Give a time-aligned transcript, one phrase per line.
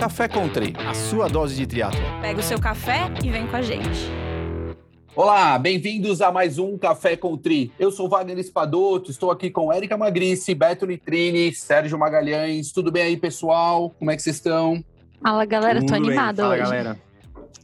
[0.00, 2.00] Café Country, a sua dose de triatlo.
[2.22, 4.10] Pega o seu café e vem com a gente.
[5.14, 7.70] Olá, bem-vindos a mais um Café Country.
[7.78, 12.72] Eu sou Wagner Espadoto, estou aqui com Érica Magrice, Beto Nitrini, Sérgio Magalhães.
[12.72, 13.94] Tudo bem aí, pessoal?
[13.98, 14.82] Como é que vocês estão?
[15.22, 16.62] Fala, galera, tô animada Fala, hoje.
[16.62, 16.98] galera.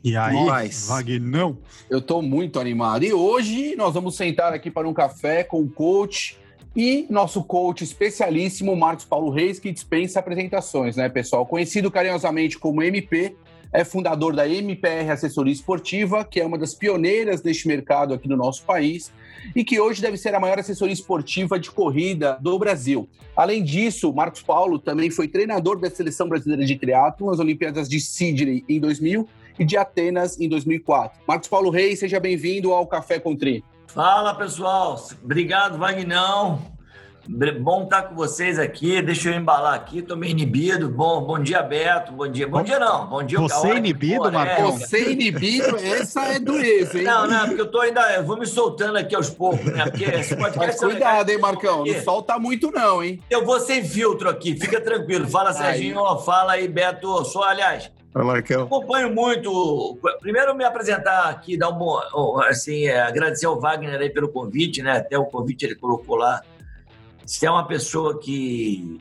[0.04, 0.88] E aí, Nós.
[0.88, 1.56] Vagnão?
[1.88, 3.02] Eu estou muito animado.
[3.02, 6.36] E hoje nós vamos sentar aqui para um café com o coach
[6.76, 11.46] e nosso coach especialíssimo, Marcos Paulo Reis, que dispensa apresentações, né, pessoal?
[11.46, 13.34] Conhecido carinhosamente como MP,
[13.72, 18.36] é fundador da MPR Assessoria Esportiva, que é uma das pioneiras deste mercado aqui no
[18.36, 19.10] nosso país
[19.54, 23.08] e que hoje deve ser a maior assessoria esportiva de corrida do Brasil.
[23.34, 28.00] Além disso, Marcos Paulo também foi treinador da Seleção Brasileira de Triatlo nas Olimpíadas de
[28.00, 29.26] Sydney em 2000
[29.58, 31.18] e de Atenas em 2004.
[31.26, 33.64] Marcos Paulo Reis, seja bem-vindo ao Café com Tri.
[33.88, 36.76] Fala pessoal, obrigado Vagnão.
[37.60, 39.02] Bom estar com vocês aqui.
[39.02, 40.88] Deixa eu embalar aqui, tô meio inibido.
[40.88, 42.12] Bom, bom dia, Beto.
[42.12, 42.46] Bom dia.
[42.46, 43.06] Bom dia, não.
[43.08, 44.72] Bom dia, Você a hora que inibido, Marcão?
[44.72, 47.04] Você inibido, essa é dureza, hein?
[47.04, 48.00] Não, não, porque eu tô ainda.
[48.14, 49.84] Eu vou me soltando aqui aos poucos, né?
[49.86, 50.84] Porque esse Mas podcast.
[50.84, 51.38] é cuidado, hein.
[51.38, 51.84] Marcão?
[51.84, 53.20] Não solta muito, não, hein?
[53.28, 55.26] Eu vou sem filtro aqui, fica tranquilo.
[55.28, 56.04] Fala, Serginho.
[56.18, 57.24] Fala aí, Beto.
[57.24, 57.90] Sou, aliás,
[58.24, 58.64] Marcão.
[58.64, 59.98] acompanho muito.
[60.20, 62.00] Primeiro, me apresentar aqui, dar um bom.
[62.42, 64.98] Assim, é, agradecer ao Wagner aí pelo convite, né?
[64.98, 66.42] Até o convite ele colocou lá.
[67.24, 68.98] Você é uma pessoa que.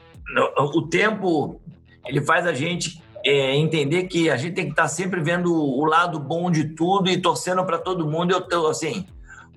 [0.57, 1.61] O tempo,
[2.05, 5.85] ele faz a gente é, entender que a gente tem que estar sempre vendo o
[5.85, 8.31] lado bom de tudo e torcendo para todo mundo.
[8.31, 9.07] Eu tô, assim.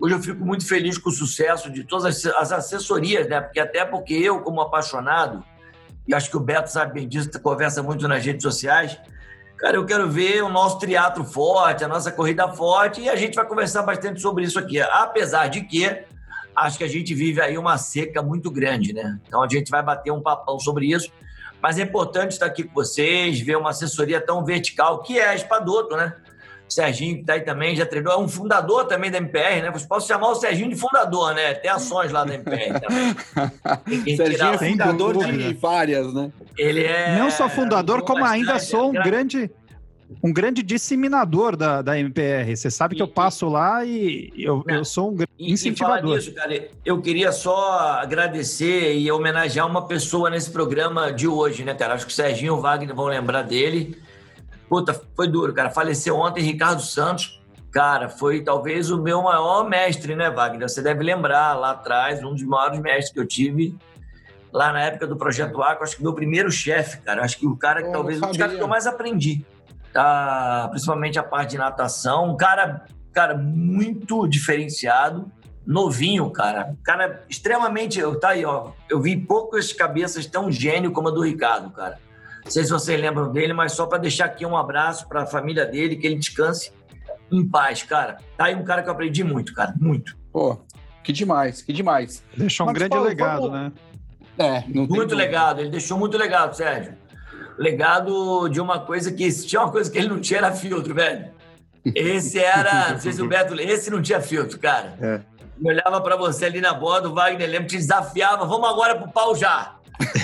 [0.01, 3.41] Hoje eu fico muito feliz com o sucesso de todas as, as assessorias, né?
[3.41, 5.43] Porque até porque eu, como apaixonado,
[6.07, 8.99] e acho que o Beto sabe bem disso, conversa muito nas redes sociais.
[9.59, 13.35] Cara, eu quero ver o nosso triatlo forte, a nossa corrida forte, e a gente
[13.35, 14.81] vai conversar bastante sobre isso aqui.
[14.81, 16.05] Apesar de que
[16.55, 19.19] acho que a gente vive aí uma seca muito grande, né?
[19.27, 21.11] Então a gente vai bater um papão sobre isso.
[21.61, 25.35] Mas é importante estar aqui com vocês, ver uma assessoria tão vertical, que é a
[25.35, 26.15] Espadoto, né?
[26.69, 29.71] O Serginho, que está aí também, já treinou, é um fundador também da MPR, né?
[29.73, 31.55] Você pode chamar o Serginho de fundador, né?
[31.55, 34.17] Tem ações lá da MPR também.
[34.17, 36.31] Serginho é fundador de várias, né?
[36.57, 37.17] Ele é.
[37.19, 39.51] Não só fundador, como ainda sou um é gra- grande
[40.23, 42.57] um grande disseminador da, da MPR.
[42.57, 46.17] Você sabe que eu passo lá e eu, eu sou um grande falar incentivador.
[46.17, 51.75] nisso, cara, eu queria só agradecer e homenagear uma pessoa nesse programa de hoje, né,
[51.75, 51.93] cara?
[51.95, 53.97] Acho que o Serginho e o Wagner vão lembrar dele.
[54.69, 55.71] Puta, foi duro, cara.
[55.71, 57.41] Faleceu ontem Ricardo Santos.
[57.71, 60.69] Cara, foi talvez o meu maior mestre, né, Wagner?
[60.69, 63.77] Você deve lembrar lá atrás, um dos maiores mestres que eu tive
[64.53, 65.85] lá na época do Projeto Aqua.
[65.85, 67.23] Acho que meu primeiro chefe, cara.
[67.25, 69.45] Acho que o cara que Oh, talvez um dos caras que eu mais aprendi.
[69.93, 70.69] Tá?
[70.71, 72.31] Principalmente a parte de natação.
[72.31, 75.31] Um cara, cara muito diferenciado
[75.67, 76.75] novinho, cara.
[76.83, 78.01] Cara, extremamente.
[78.01, 78.71] eu- Tá aí, ó.
[78.89, 81.99] Eu vi poucas cabeças tão gênio como a do Ricardo, cara.
[82.49, 85.27] Não sei se vocês lembram dele, mas só para deixar aqui um abraço para a
[85.27, 86.73] família dele, que ele descanse
[87.31, 88.17] em paz, cara.
[88.39, 89.75] Tá aí um cara que eu aprendi muito, cara.
[89.79, 90.17] Muito.
[90.33, 90.59] Pô,
[91.05, 92.25] que demais, que demais.
[92.35, 93.73] Deixou um Marcos grande Paulo, legado, vamos- né?
[94.39, 95.15] É, não tem Muito dúvida.
[95.17, 95.61] legado.
[95.61, 96.95] Ele deixou muito legado, Sérgio.
[97.59, 99.29] Legado de uma coisa que.
[99.47, 101.31] Tinha uma coisa que ele não tinha, era filtro, velho.
[101.85, 102.91] Esse era.
[102.93, 103.55] Não sei se o Beto.
[103.61, 104.97] Esse não tinha filtro, cara.
[105.01, 105.21] É.
[105.61, 109.11] Eu olhava pra você ali na borda, o Wagner lembra, te desafiava, vamos agora pro
[109.11, 109.75] pau já.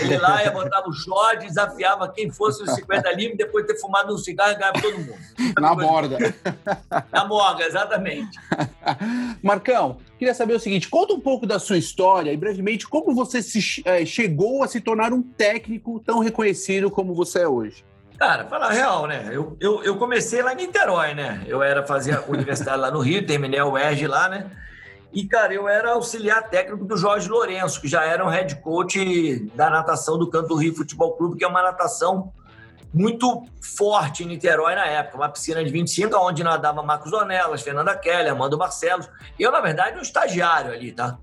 [0.01, 3.81] Ele lá ia, botava o short, desafiava quem fosse os 50 livres, depois de ter
[3.81, 5.15] fumado um cigarro e ganhava todo mundo.
[5.59, 6.19] Na borda.
[7.12, 8.39] Na morga, exatamente.
[9.43, 13.43] Marcão, queria saber o seguinte: conta um pouco da sua história e brevemente como você
[13.43, 17.85] se, eh, chegou a se tornar um técnico tão reconhecido como você é hoje.
[18.19, 19.29] Cara, falar a real, né?
[19.33, 21.43] Eu, eu, eu comecei lá em Niterói, né?
[21.47, 24.51] Eu era fazer universidade lá no Rio, terminei a UERJ lá, né?
[25.15, 29.49] E, cara, eu era auxiliar técnico do Jorge Lourenço, que já era um head coach
[29.55, 32.33] da natação do Canto Rio Futebol Clube, que é uma natação
[32.93, 35.17] muito forte em Niterói na época.
[35.17, 39.09] Uma piscina de 25, onde nadava Marcos Ornelas, Fernanda Kelly, Amanda Barcelos.
[39.39, 41.17] Eu, na verdade, um estagiário ali, tá?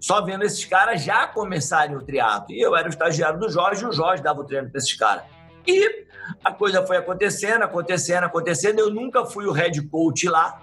[0.00, 2.52] Só vendo esses caras já começarem o triatlo.
[2.52, 4.94] E eu era o estagiário do Jorge, e o Jorge dava o treino para esses
[4.94, 5.22] caras.
[5.64, 6.06] E
[6.44, 8.80] a coisa foi acontecendo, acontecendo, acontecendo.
[8.80, 10.60] Eu nunca fui o head coach lá.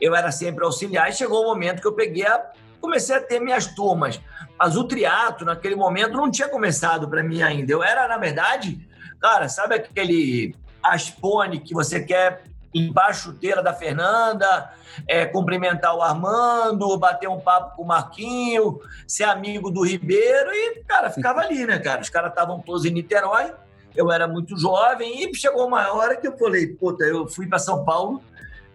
[0.00, 1.08] Eu era sempre auxiliar.
[1.08, 2.50] E chegou o momento que eu peguei a...
[2.80, 4.20] Comecei a ter minhas turmas.
[4.58, 7.72] Mas o triatlo, naquele momento, não tinha começado para mim ainda.
[7.72, 8.86] Eu era, na verdade,
[9.20, 12.44] cara, sabe aquele aspone que você quer
[12.74, 14.70] limpar a da Fernanda,
[15.06, 20.82] é, cumprimentar o Armando, bater um papo com o Marquinho, ser amigo do Ribeiro e,
[20.84, 22.00] cara, ficava ali, né, cara?
[22.00, 23.52] Os caras estavam todos em Niterói,
[23.94, 27.60] eu era muito jovem e chegou uma hora que eu falei, puta, eu fui para
[27.60, 28.20] São Paulo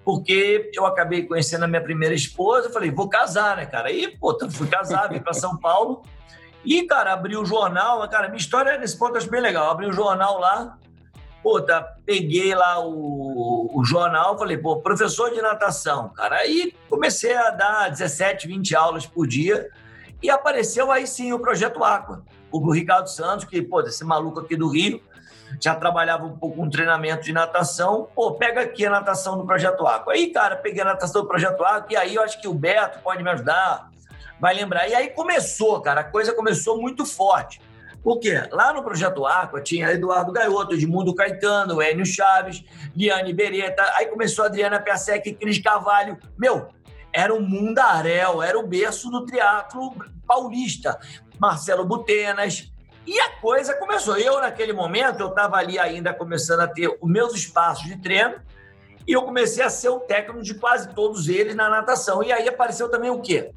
[0.10, 3.92] porque eu acabei conhecendo a minha primeira esposa, eu falei, vou casar, né, cara?
[3.92, 6.02] E, puta, fui casar, vim para São Paulo
[6.66, 9.86] e, cara, abri o jornal, cara, minha história nesse ponto eu acho bem legal, abri
[9.86, 10.80] o jornal lá
[11.44, 16.38] Pô, tá, peguei lá o, o jornal, falei, pô, professor de natação, cara.
[16.38, 19.70] Aí comecei a dar 17, 20 aulas por dia
[20.24, 22.26] e apareceu aí sim o Projeto Aqua.
[22.52, 25.02] O Ricardo Santos, que, pô, esse maluco aqui do Rio,
[25.62, 28.08] já trabalhava um pouco com treinamento de natação.
[28.16, 30.14] Pô, pega aqui a natação do Projeto Aqua.
[30.14, 33.00] Aí, cara, peguei a natação do Projeto Aqua e aí eu acho que o Beto
[33.00, 33.90] pode me ajudar,
[34.40, 34.88] vai lembrar.
[34.88, 37.62] E aí começou, cara, a coisa começou muito forte.
[38.04, 38.48] Por quê?
[38.52, 42.64] Lá no Projeto Aqua tinha Eduardo Gaioto, Edmundo Caetano, Enio Chaves,
[42.96, 46.18] Liane Beretta, aí começou Adriana Piasek Cris Carvalho.
[46.38, 46.70] Meu,
[47.12, 49.94] era um mundaréu, era o berço do triatlo
[50.26, 51.00] paulista.
[51.40, 52.72] Marcelo Butenas,
[53.10, 54.20] e a coisa começou.
[54.20, 58.36] Eu, naquele momento, eu estava ali ainda começando a ter os meus espaços de treino
[59.08, 62.22] e eu comecei a ser o técnico de quase todos eles na natação.
[62.22, 63.50] E aí apareceu também o quê?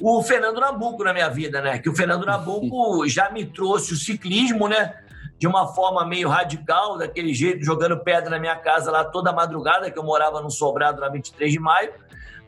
[0.00, 1.78] O Fernando Nabuco na minha vida, né?
[1.78, 5.00] Que o Fernando Nabuco já me trouxe o ciclismo, né?
[5.38, 9.92] De uma forma meio radical, daquele jeito, jogando pedra na minha casa lá toda madrugada,
[9.92, 11.92] que eu morava no Sobrado na 23 de maio,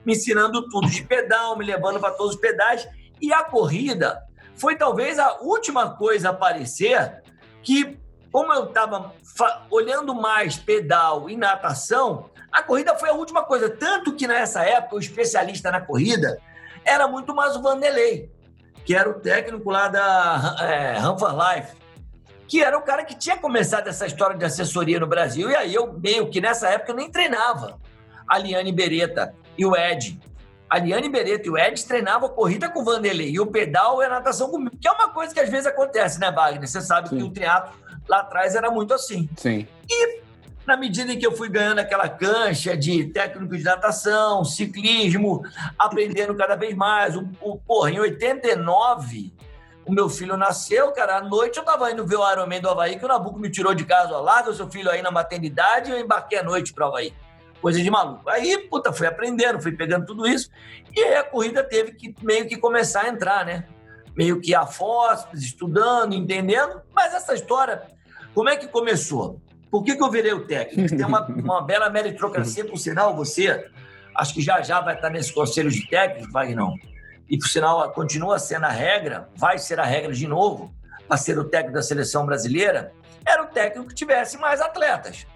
[0.05, 2.89] me ensinando tudo de pedal, me levando para todos os pedais.
[3.21, 4.21] E a corrida,
[4.61, 7.23] foi talvez a última coisa a aparecer
[7.63, 7.99] que,
[8.31, 9.13] como eu estava
[9.71, 13.71] olhando mais pedal e natação, a corrida foi a última coisa.
[13.71, 16.39] Tanto que nessa época, o especialista na corrida
[16.85, 18.31] era muito mais o Vanderlei,
[18.85, 20.97] que era o técnico lá da é,
[21.57, 21.77] Life,
[22.47, 25.51] que era o cara que tinha começado essa história de assessoria no Brasil.
[25.51, 27.79] E aí eu meio que nessa época eu nem treinava
[28.29, 30.21] a Liane Beretta e o Ed
[30.71, 34.07] a Liane Beretta e o Ed treinavam corrida com o Vanderlei e o pedal e
[34.07, 36.67] a natação comigo, que é uma coisa que às vezes acontece, né, Wagner?
[36.67, 37.17] Você sabe Sim.
[37.17, 37.73] que o teatro
[38.09, 39.29] lá atrás era muito assim.
[39.37, 39.67] Sim.
[39.89, 40.21] E
[40.65, 45.43] na medida em que eu fui ganhando aquela cancha de técnico de natação, ciclismo,
[45.77, 49.33] aprendendo cada vez mais, o, o porra, em 89
[49.85, 52.97] o meu filho nasceu, cara, à noite eu tava indo ver o Ironman do Havaí,
[52.97, 55.91] que o Nabuco me tirou de casa, ó, larga o seu filho aí na maternidade,
[55.91, 57.13] e eu embarquei à noite para o Havaí
[57.61, 58.29] coisa de maluco.
[58.29, 60.51] Aí, puta, fui aprendendo, fui pegando tudo isso,
[60.95, 63.67] e aí a corrida teve que meio que começar a entrar, né?
[64.17, 66.83] Meio que a fósseis, estudando, entendendo.
[66.95, 67.83] Mas essa história,
[68.35, 69.41] como é que começou?
[69.71, 70.89] Por que, que eu virei o técnico?
[70.97, 73.69] Tem uma, uma bela meritocracia, por sinal, você,
[74.17, 76.75] acho que já já vai estar nesse conselho de técnicos, vai não.
[77.29, 80.75] E por sinal, continua sendo a regra, vai ser a regra de novo,
[81.07, 82.93] para ser o técnico da seleção brasileira,
[83.25, 85.27] era o técnico que tivesse mais atletas.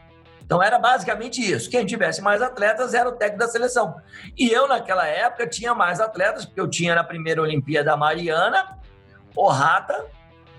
[0.44, 1.70] Então era basicamente isso.
[1.70, 3.96] Quem tivesse mais atletas era o técnico da seleção.
[4.36, 8.78] E eu, naquela época, tinha mais atletas, porque eu tinha na primeira Olimpíada a Mariana,
[9.34, 10.04] o Rata,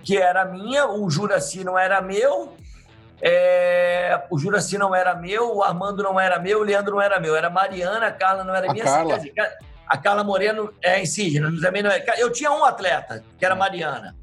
[0.04, 2.56] que era minha, o Juraci não era meu,
[3.22, 4.24] é...
[4.30, 7.36] o Juraci não era meu, o Armando não era meu, o Leandro não era meu,
[7.36, 8.84] era Mariana, a Carla não era a minha.
[8.84, 9.20] Carla.
[9.88, 12.04] a Carla Moreno é insígena, também não é.
[12.18, 14.16] Eu tinha um atleta, que era Mariana.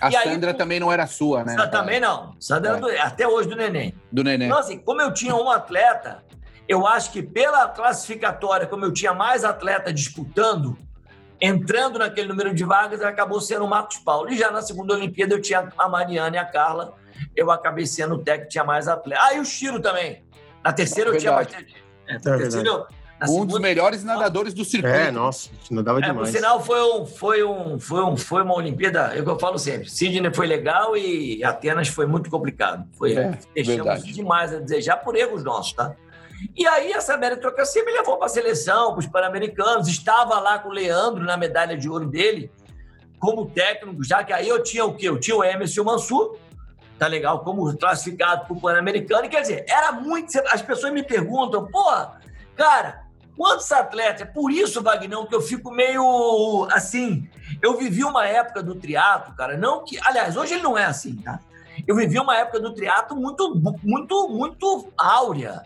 [0.00, 1.56] A e Sandra aí, também não era sua, né?
[1.68, 2.34] Também não.
[2.38, 2.80] Sandra é.
[2.80, 3.94] do, até hoje do Neném.
[4.12, 4.48] Do Neném.
[4.48, 6.22] Então, assim, como eu tinha um atleta,
[6.68, 10.76] eu acho que pela classificatória, como eu tinha mais atleta disputando,
[11.40, 14.30] entrando naquele número de vagas, acabou sendo o Marcos Paulo.
[14.30, 16.94] E já na segunda Olimpíada eu tinha a Mariana e a Carla.
[17.34, 19.20] Eu acabei sendo o técnico que tinha mais atleta.
[19.24, 20.24] Ah, e o Chiro também.
[20.62, 21.74] Na terceira é eu tinha bastante.
[22.06, 22.86] É, na é terceira,
[23.24, 23.52] um segunda...
[23.52, 24.96] dos melhores nadadores do circuito.
[24.96, 26.30] É, nossa, nadava é, demais.
[26.30, 29.38] Por sinal, foi, um, foi, um, foi, um, foi uma Olimpíada, é o que eu
[29.38, 32.86] falo sempre, Sydney foi legal e Atenas foi muito complicado.
[32.96, 34.12] Foi, é, deixamos verdade.
[34.12, 35.94] demais a desejar por erros nossos, tá?
[36.56, 40.68] E aí essa meritocracia me levou para a seleção, para os Pan-Americanos, estava lá com
[40.68, 42.50] o Leandro na medalha de ouro dele,
[43.18, 45.08] como técnico, já que aí eu tinha o quê?
[45.08, 46.36] Eu tinha o Emerson Mansur,
[46.96, 50.36] tá legal, como classificado para o Pan-Americano, quer dizer, era muito...
[50.50, 51.84] As pessoas me perguntam, pô,
[52.54, 53.07] cara,
[53.38, 54.22] Quantos atletas?
[54.22, 57.28] É por isso, Vagnão, que eu fico meio assim.
[57.62, 59.96] Eu vivi uma época do triatlo, cara, não que.
[60.02, 61.38] Aliás, hoje ele não é assim, tá?
[61.86, 63.54] Eu vivi uma época do triatlo muito,
[63.84, 65.62] muito, muito áurea.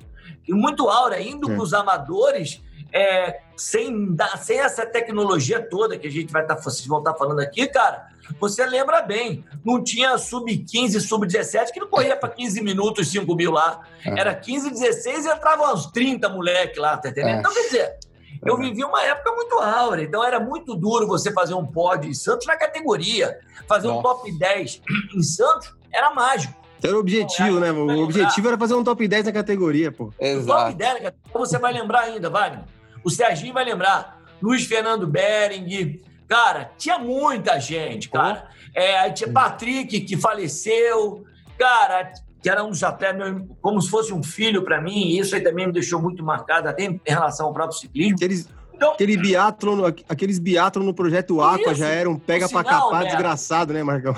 [0.47, 2.61] E muito áurea, indo para os amadores,
[2.93, 7.13] é, sem, sem essa tecnologia toda que a gente vai estar tá, vocês vão estar
[7.13, 8.09] tá falando aqui, cara.
[8.41, 13.53] Você lembra bem, não tinha sub-15, sub-17 que não corria para 15 minutos, 5 mil
[13.53, 13.83] lá.
[14.05, 14.19] É.
[14.19, 17.37] Era 15, 16 e entrava uns 30 moleque lá, tá entendendo?
[17.37, 17.39] É.
[17.39, 17.99] Então, quer dizer,
[18.45, 22.15] eu vivi uma época muito áurea, então era muito duro você fazer um pódio em
[22.15, 23.39] Santos na categoria.
[23.69, 24.01] Fazer Nossa.
[24.01, 24.83] um top 10
[25.15, 26.61] em Santos era mágico.
[26.83, 27.71] Era o objetivo, né?
[27.71, 30.13] O objetivo era fazer um top 10 na categoria, pô.
[30.19, 30.65] Exato.
[30.65, 32.65] top 10, você vai lembrar ainda, Wagner.
[33.05, 34.21] O Serginho vai lembrar.
[34.41, 36.01] Luiz Fernando Bering,
[36.33, 38.49] Cara, tinha muita gente, cara.
[38.75, 41.27] É, tinha Patrick, que faleceu.
[41.59, 42.11] Cara,
[42.43, 45.09] que era um dos atletas, como se fosse um filho para mim.
[45.09, 48.17] E isso aí também me deixou muito marcado, até em relação ao próprio ciclismo.
[48.17, 53.05] Aqueles, então, aquele biatlon, aqueles biatlon no projeto Aqua isso, já eram pega para capar
[53.05, 54.15] desgraçado, né, Marcão?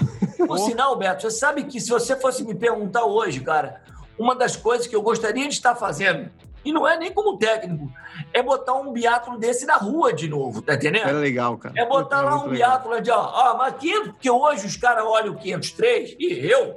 [0.47, 3.83] Por sinal, Beto, você sabe que se você fosse me perguntar hoje, cara,
[4.17, 6.31] uma das coisas que eu gostaria de estar fazendo,
[6.65, 7.91] e não é nem como técnico,
[8.33, 11.09] é botar um biatlo desse na rua de novo, tá entendendo?
[11.09, 11.75] É legal, cara.
[11.77, 15.35] É botar lá um biatlo de, ó, ó, mas 500, porque hoje os caras olham
[15.35, 16.77] o 503 e eu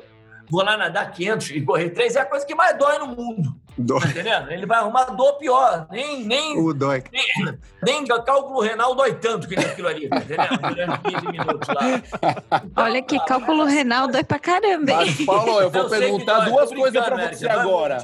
[0.49, 3.55] vou lá nadar 500 e correr 3 é a coisa que mais dói no mundo.
[3.77, 4.01] Dói.
[4.01, 4.51] Tá entendendo?
[4.51, 5.87] Ele vai arrumar dor pior.
[5.91, 7.03] Nem, nem, o dói.
[7.11, 10.57] Nem, nem cálculo renal dói tanto que nem aquilo ali, tá entendendo?
[10.57, 12.61] Durante 15 minutos lá.
[12.83, 14.97] Olha que cálculo renal dói pra caramba, hein?
[14.97, 17.99] Mas, Paulo, eu vou eu perguntar duas coisas pra você agora.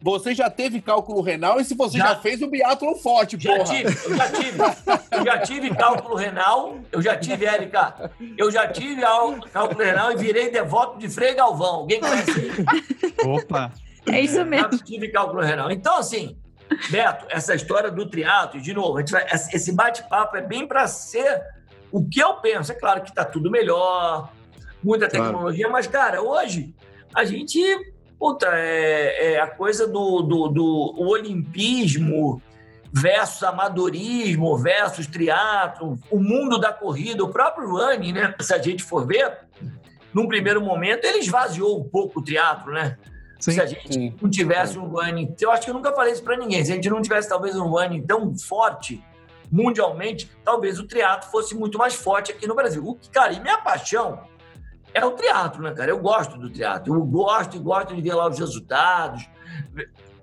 [0.00, 3.56] Você já teve cálculo renal e se você já, já fez o biatlon forte, já
[3.56, 3.64] porra.
[3.64, 4.58] Tive, eu já tive.
[5.10, 9.02] Eu já tive cálculo renal, eu já tive, Érica, eu já tive
[9.52, 11.76] cálculo renal e virei devoto de Frei Galvão.
[11.76, 12.52] Alguém conhece?
[13.26, 13.72] Opa!
[14.06, 14.68] É isso mesmo.
[14.72, 15.70] Eu tive cálculo renal.
[15.70, 16.36] Então, assim,
[16.90, 21.42] Beto, essa história do triatlo, de novo, vai, esse bate-papo é bem para ser
[21.90, 22.70] o que eu penso.
[22.70, 24.30] É claro que está tudo melhor,
[24.82, 25.72] muita tecnologia, claro.
[25.72, 26.74] mas, cara, hoje
[27.14, 27.58] a gente
[28.18, 32.42] Puta, é, é a coisa do, do, do olimpismo
[32.92, 38.34] versus amadorismo, versus triatlo, o mundo da corrida, o próprio running, né?
[38.40, 39.38] Se a gente for ver,
[40.12, 42.98] num primeiro momento ele esvaziou um pouco o triatlo, né?
[43.38, 44.14] Sim, se a gente sim.
[44.20, 46.64] não tivesse um running, eu acho que eu nunca falei isso para ninguém.
[46.64, 49.02] Se a gente não tivesse talvez um running tão forte
[49.50, 52.84] mundialmente, talvez o triatlo fosse muito mais forte aqui no Brasil.
[52.84, 54.20] O que, cara, e minha paixão
[54.94, 55.90] é o teatro, né, cara?
[55.90, 56.94] Eu gosto do teatro.
[56.94, 59.28] Eu gosto e gosto de ver lá os resultados.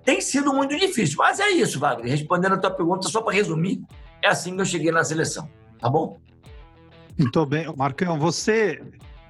[0.04, 2.10] Tem sido muito difícil, mas é isso, Wagner.
[2.10, 3.82] Respondendo a tua pergunta, só para resumir,
[4.22, 5.48] é assim que eu cheguei na seleção,
[5.80, 6.18] tá bom?
[7.18, 7.66] Muito bem.
[7.76, 8.80] Marcão, você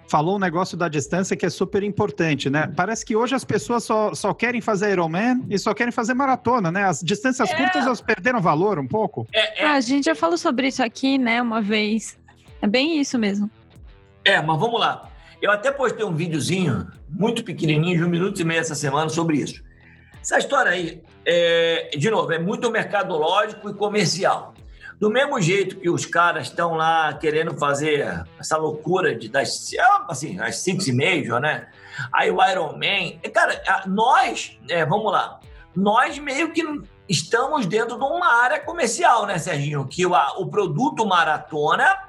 [0.08, 2.70] falou um negócio da distância que é super importante, né?
[2.76, 6.70] Parece que hoje as pessoas só, só querem fazer Ironman e só querem fazer maratona,
[6.70, 6.84] né?
[6.84, 7.56] As distâncias é.
[7.56, 9.26] curtas elas perderam valor um pouco.
[9.32, 9.66] É, é.
[9.66, 12.18] Ah, a gente já falou sobre isso aqui, né, uma vez.
[12.60, 13.50] É bem isso mesmo.
[14.24, 15.08] É, mas vamos lá.
[15.46, 19.36] Eu até postei um videozinho muito pequenininho, de um minuto e meio essa semana, sobre
[19.36, 19.62] isso.
[20.20, 24.54] Essa história aí, é, de novo, é muito mercadológico e comercial.
[24.98, 29.70] Do mesmo jeito que os caras estão lá querendo fazer essa loucura de das
[30.08, 31.68] assim, as six major, né?
[32.12, 33.16] Aí o Iron Man.
[33.32, 35.38] Cara, nós, é, vamos lá,
[35.76, 36.64] nós meio que
[37.08, 39.86] estamos dentro de uma área comercial, né, Serginho?
[39.86, 42.05] Que o, o produto maratona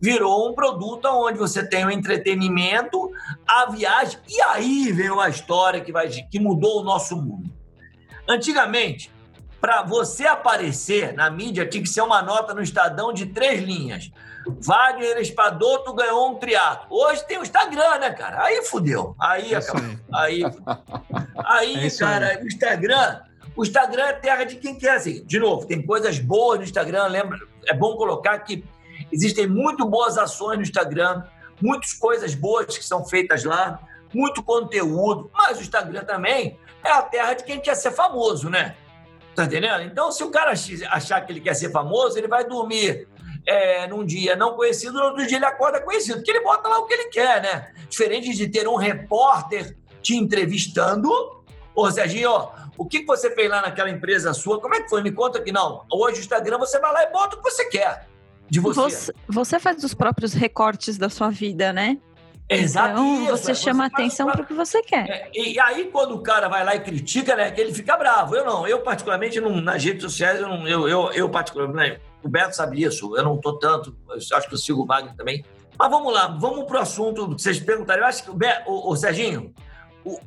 [0.00, 3.10] virou um produto onde você tem o entretenimento,
[3.46, 7.50] a viagem, e aí veio a história que, vai, que mudou o nosso mundo.
[8.28, 9.10] Antigamente,
[9.60, 14.10] para você aparecer na mídia, tinha que ser uma nota no Estadão de três linhas.
[14.44, 16.86] Wagner Espadoto ganhou um triatlo.
[16.90, 18.42] Hoje tem o Instagram, né, cara?
[18.42, 19.14] Aí fudeu.
[19.20, 19.60] Aí, é
[20.12, 20.42] aí,
[21.44, 23.20] aí, é cara, o Instagram,
[23.54, 25.24] o Instagram é terra de quem quer, assim.
[25.24, 27.38] De novo, tem coisas boas no Instagram, lembra?
[27.66, 28.64] É bom colocar que
[29.12, 31.22] Existem muito boas ações no Instagram,
[31.60, 33.78] muitas coisas boas que são feitas lá,
[34.12, 38.74] muito conteúdo, mas o Instagram também é a terra de quem quer ser famoso, né?
[39.34, 39.82] Tá entendendo?
[39.82, 40.52] Então, se o cara
[40.90, 43.08] achar que ele quer ser famoso, ele vai dormir
[43.46, 46.78] é, num dia não conhecido, no outro dia ele acorda conhecido, porque ele bota lá
[46.78, 47.72] o que ele quer, né?
[47.88, 51.10] Diferente de ter um repórter te entrevistando,
[51.74, 54.60] ô Serginho, ó, o que você fez lá naquela empresa sua?
[54.60, 55.02] Como é que foi?
[55.02, 55.84] Me conta que não.
[55.90, 58.11] Hoje o Instagram você vai lá e bota o que você quer
[58.52, 58.80] de você.
[58.80, 61.96] Você, você faz os próprios recortes da sua vida, né?
[62.46, 62.90] Exato.
[62.90, 65.08] Então, isso, você chama você atenção para o que você quer.
[65.08, 68.36] É, e aí, quando o cara vai lá e critica, né, ele fica bravo.
[68.36, 72.28] Eu não, eu particularmente, não, nas redes sociais, eu, não, eu, eu, eu particularmente, o
[72.28, 75.42] Beto sabe disso, eu não tô tanto, acho que eu sigo o Wagner também.
[75.78, 78.02] Mas vamos lá, vamos para o assunto que vocês perguntaram.
[78.02, 79.54] Eu acho que o, Beto, o, o Serginho,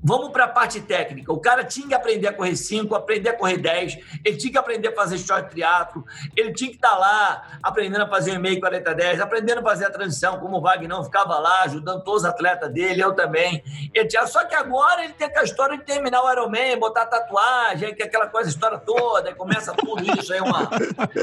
[0.03, 1.31] Vamos para a parte técnica.
[1.31, 4.57] O cara tinha que aprender a correr 5, aprender a correr 10, ele tinha que
[4.57, 6.05] aprender a fazer short triatlo,
[6.35, 9.85] ele tinha que estar tá lá aprendendo a fazer o meio 40-10, aprendendo a fazer
[9.85, 13.63] a transição, como o Wagner ficava lá, ajudando todos os atletas dele, eu também.
[13.93, 17.93] Ele tinha, só que agora ele tem aquela história de terminar o Ironman, botar tatuagem,
[17.93, 20.69] que é aquela coisa, história toda, aí começa tudo isso, aí é uma,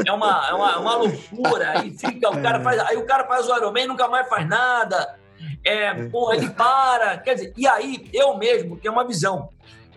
[0.06, 1.78] é uma, é uma, uma loucura.
[1.78, 4.46] Aí fica, o cara faz, aí o cara faz o Ironman e nunca mais faz
[4.46, 5.21] nada
[5.64, 7.18] é, é, porra, ele para.
[7.18, 9.48] Quer dizer, e aí, eu mesmo tenho uma visão.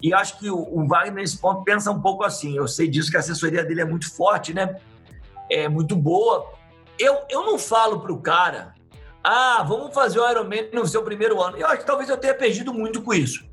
[0.01, 2.55] E acho que o, o Wagner, nesse ponto, pensa um pouco assim.
[2.55, 4.79] Eu sei disso que a assessoria dele é muito forte, né?
[5.49, 6.51] É muito boa.
[6.99, 8.73] Eu, eu não falo pro cara,
[9.23, 11.57] ah, vamos fazer o Ironman no seu primeiro ano.
[11.57, 13.43] Eu acho que talvez eu tenha perdido muito com isso.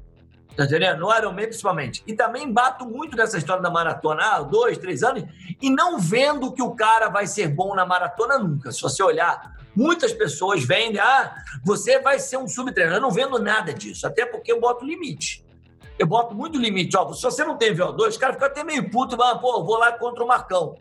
[0.54, 1.00] Tá entendendo?
[1.00, 2.02] No Ironman, principalmente.
[2.06, 5.24] E também bato muito nessa história da maratona, ah, dois, três anos,
[5.60, 8.70] e não vendo que o cara vai ser bom na maratona nunca.
[8.70, 12.98] Se você olhar Muitas pessoas vendem, ah, você vai ser um subtreinador.
[12.98, 15.44] Eu não vendo nada disso, até porque eu boto limite.
[15.98, 16.96] Eu boto muito limite.
[16.96, 19.78] Ó, se você não tem VO2, o cara fica até meio puto, mas, pô, vou
[19.78, 20.74] lá contra o Marcão.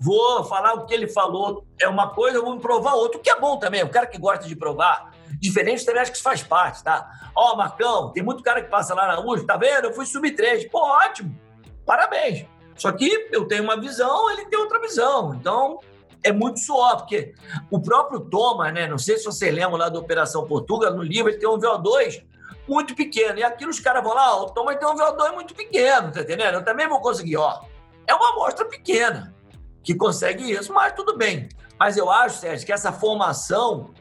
[0.00, 3.30] Vou falar o que ele falou é uma coisa, eu vou provar outra, o que
[3.30, 3.82] é bom também.
[3.82, 7.08] O cara que gosta de provar, diferente, também acho que isso faz parte, tá?
[7.34, 9.86] Ó, Marcão, tem muito cara que passa lá na USP, tá vendo?
[9.86, 10.70] Eu fui sub-3.
[10.70, 11.38] Pô, ótimo,
[11.84, 12.46] parabéns.
[12.76, 15.34] Só que eu tenho uma visão, ele tem outra visão.
[15.34, 15.78] Então,
[16.24, 17.34] é muito suor, porque
[17.70, 18.88] o próprio Thomas, né?
[18.88, 22.24] Não sei se você lembra lá da Operação Portugal, no livro ele tem um VO2
[22.66, 23.38] muito pequeno.
[23.38, 26.54] E aqui os caras vão lá, o Thomas tem um VO2 muito pequeno, tá entendendo?
[26.54, 27.60] Eu também vou conseguir, ó.
[28.06, 29.34] É uma amostra pequena
[29.82, 31.48] que consegue isso, mas tudo bem.
[31.78, 33.92] Mas eu acho, Sérgio, que essa formação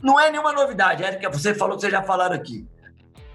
[0.00, 1.02] não é nenhuma novidade.
[1.02, 2.66] Érica, você falou que vocês já falaram aqui.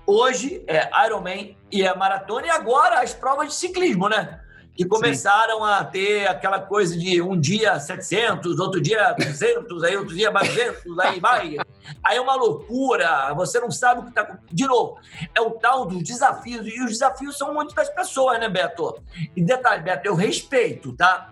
[0.06, 4.43] Hoje é Ironman e é maratona, e agora as provas de ciclismo, né?
[4.76, 5.66] Que começaram Sim.
[5.66, 10.48] a ter aquela coisa de um dia 700, outro dia 200, aí outro dia mais
[10.50, 11.58] 200, aí vai.
[12.04, 14.40] Aí é uma loucura, você não sabe o que está.
[14.52, 14.98] De novo,
[15.36, 19.00] é o tal dos desafios, e os desafios são muito das pessoas, né, Beto?
[19.36, 21.30] E detalhe, Beto, eu respeito, tá?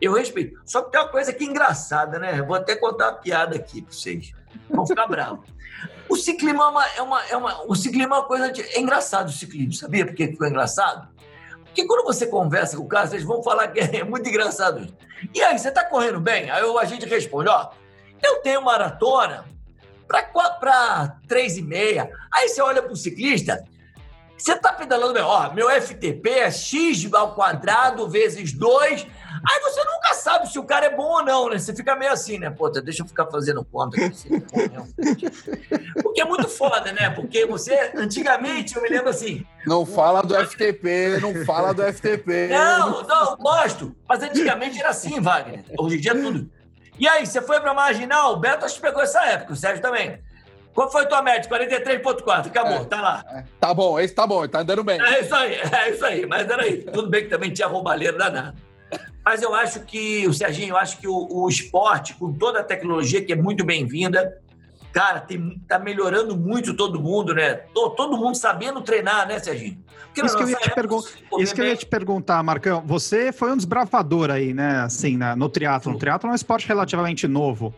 [0.00, 0.60] Eu respeito.
[0.64, 2.40] Só que tem uma coisa que é engraçada, né?
[2.42, 4.32] Vou até contar uma piada aqui para vocês.
[4.70, 5.54] Vão ficar bravos.
[6.08, 8.80] O ciclismo é uma, é uma, é uma, o ciclismo é uma coisa de, é
[8.80, 11.08] engraçado o ciclismo, sabia por que ficou engraçado?
[11.74, 14.86] Porque quando você conversa com o cara, vocês vão falar que é muito engraçado.
[15.34, 16.48] E aí, você está correndo bem?
[16.48, 17.70] Aí a gente responde, ó,
[18.22, 19.44] eu tenho maratona
[20.06, 22.08] para três e meia.
[22.32, 23.64] Aí você olha para o ciclista,
[24.38, 29.04] você está pedalando bem, ó, meu FTP é x ao quadrado vezes 2
[29.48, 31.58] Aí você nunca sabe se o cara é bom ou não, né?
[31.58, 32.50] Você fica meio assim, né?
[32.50, 34.28] Pô, deixa eu ficar fazendo conta aqui.
[36.02, 37.10] Porque é muito foda, né?
[37.10, 39.44] Porque você, antigamente, eu me lembro assim.
[39.66, 42.48] Não fala do FTP, não fala do FTP.
[42.48, 43.94] Não, não, gosto.
[44.08, 45.64] Mas antigamente era assim, Wagner.
[45.78, 46.50] Hoje em dia é tudo.
[46.98, 48.34] E aí, você foi pra marginal?
[48.34, 50.20] O Beto acho que pegou essa época, o Sérgio também.
[50.72, 51.48] Qual foi tua média?
[51.48, 52.46] 43,4.
[52.46, 53.24] Acabou, é, tá lá.
[53.28, 55.00] É, tá bom, esse tá bom, tá andando bem.
[55.00, 56.26] É isso aí, é isso aí.
[56.26, 56.82] Mas era aí.
[56.82, 58.56] Tudo bem que também tinha roubalheiro danado.
[59.24, 62.64] Mas eu acho que, o Serginho, eu acho que o, o esporte, com toda a
[62.64, 64.38] tecnologia que é muito bem-vinda,
[64.92, 67.54] cara, tem, tá melhorando muito todo mundo, né?
[67.72, 69.82] Todo, todo mundo sabendo treinar, né, Serginho?
[70.22, 71.00] isso, que eu, ia te pergun
[71.40, 72.82] isso que eu ia te perguntar, Marcão.
[72.86, 74.80] Você foi um desbravador aí, né?
[74.80, 75.94] Assim, na, no triatlo.
[75.94, 77.74] O triatlo é um esporte relativamente novo.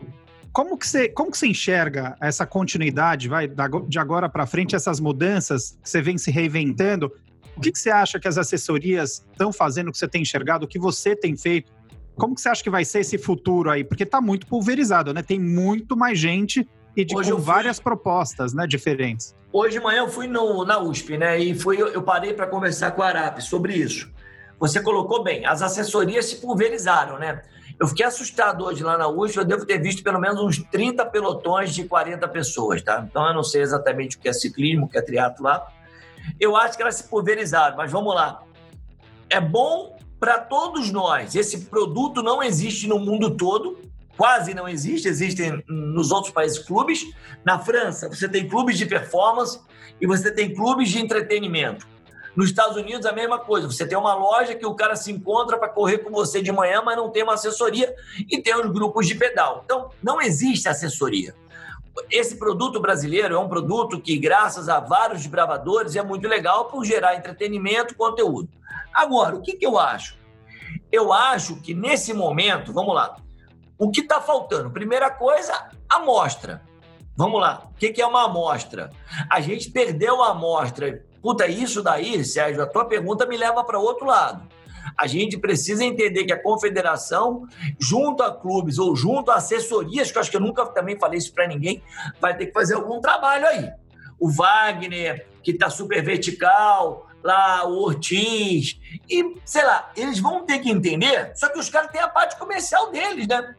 [0.51, 3.47] Como que você, como que você enxerga essa continuidade, vai,
[3.87, 7.11] de agora para frente, essas mudanças que você vem se reinventando?
[7.57, 10.67] O que, que você acha que as assessorias estão fazendo, que você tem enxergado, o
[10.67, 11.71] que você tem feito?
[12.15, 13.83] Como que você acha que vai ser esse futuro aí?
[13.83, 15.23] Porque está muito pulverizado, né?
[15.23, 19.35] Tem muito mais gente e de, com várias propostas né, diferentes.
[19.51, 21.39] Hoje de manhã eu fui no, na USP, né?
[21.39, 24.11] E fui, eu parei para conversar com a Arap sobre isso.
[24.59, 27.43] Você colocou bem, as assessorias se pulverizaram, né?
[27.79, 31.05] Eu fiquei assustado hoje lá na USP, eu devo ter visto pelo menos uns 30
[31.05, 33.05] pelotões de 40 pessoas, tá?
[33.07, 35.67] Então eu não sei exatamente o que é ciclismo, o que é triatlo lá,
[36.39, 38.43] eu acho que elas se pulverizaram, mas vamos lá.
[39.29, 41.35] É bom para todos nós.
[41.35, 43.79] Esse produto não existe no mundo todo,
[44.15, 47.05] quase não existe, existem nos outros países clubes.
[47.45, 49.59] Na França, você tem clubes de performance
[50.01, 51.87] e você tem clubes de entretenimento.
[52.35, 53.67] Nos Estados Unidos, a mesma coisa.
[53.67, 56.83] Você tem uma loja que o cara se encontra para correr com você de manhã,
[56.85, 57.93] mas não tem uma assessoria
[58.29, 59.61] e tem os grupos de pedal.
[59.65, 61.33] Então, não existe assessoria
[62.09, 66.85] esse produto brasileiro é um produto que, graças a vários desbravadores, é muito legal por
[66.85, 68.49] gerar entretenimento conteúdo.
[68.93, 70.17] Agora, o que, que eu acho?
[70.91, 73.17] Eu acho que nesse momento, vamos lá,
[73.77, 74.71] o que está faltando?
[74.71, 76.61] Primeira coisa, amostra.
[77.15, 78.91] Vamos lá, o que, que é uma amostra?
[79.29, 81.03] A gente perdeu a amostra.
[81.21, 84.47] Puta, isso daí, Sérgio, a tua pergunta me leva para outro lado.
[84.95, 87.47] A gente precisa entender que a confederação,
[87.79, 91.17] junto a clubes ou junto a assessorias, que eu acho que eu nunca também falei
[91.17, 91.81] isso para ninguém,
[92.21, 93.71] vai ter que fazer algum trabalho aí.
[94.19, 100.59] O Wagner, que está super vertical, lá o Ortiz, e sei lá, eles vão ter
[100.59, 103.55] que entender, só que os caras têm a parte comercial deles, né?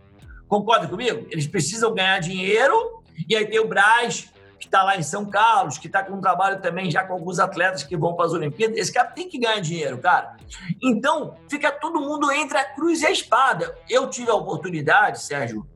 [0.48, 1.26] Concorda comigo?
[1.30, 5.78] Eles precisam ganhar dinheiro, e aí tem o Braz, que está lá em São Carlos,
[5.78, 8.76] que está com um trabalho também já com alguns atletas que vão para as Olimpíadas,
[8.76, 10.36] esse cara tem que ganhar dinheiro, cara.
[10.82, 13.76] Então, fica todo mundo entre a cruz e a espada.
[13.88, 15.66] Eu tive a oportunidade, Sérgio,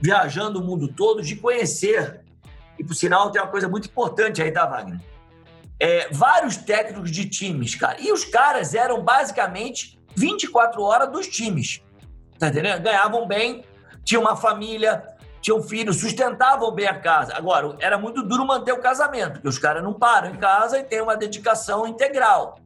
[0.00, 2.22] viajando o mundo todo, de conhecer,
[2.78, 5.00] e por sinal tem uma coisa muito importante aí, tá, Wagner?
[5.78, 8.00] É, vários técnicos de times, cara.
[8.00, 11.82] E os caras eram basicamente 24 horas dos times.
[12.38, 12.80] Tá entendendo?
[12.82, 13.64] Ganhavam bem,
[14.04, 15.04] tinham uma família,
[15.42, 17.34] tinham filhos, sustentavam bem a casa.
[17.36, 20.84] Agora, era muito duro manter o casamento, porque os caras não param em casa e
[20.84, 22.58] têm uma dedicação integral.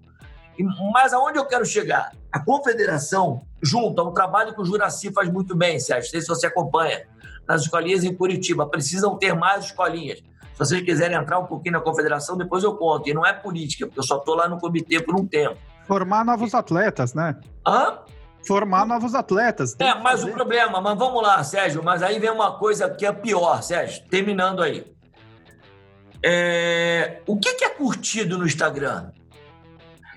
[0.93, 2.13] Mas aonde eu quero chegar?
[2.31, 6.21] A confederação, junto a um trabalho que o Juraci faz muito bem, Sérgio, não sei
[6.21, 7.07] se você acompanha,
[7.49, 10.19] nas escolinhas em Curitiba, precisam ter mais escolinhas.
[10.19, 13.09] Se vocês quiserem entrar um pouquinho na confederação, depois eu conto.
[13.09, 15.57] E não é política, porque eu só estou lá no comitê por um tempo.
[15.87, 17.37] Formar novos atletas, né?
[17.67, 17.99] Hã?
[18.47, 19.77] Formar novos atletas.
[19.79, 23.13] É, mas o problema, mas vamos lá, Sérgio, mas aí vem uma coisa que é
[23.13, 24.95] pior, Sérgio, terminando aí.
[26.25, 29.11] É, o que, que é curtido no Instagram?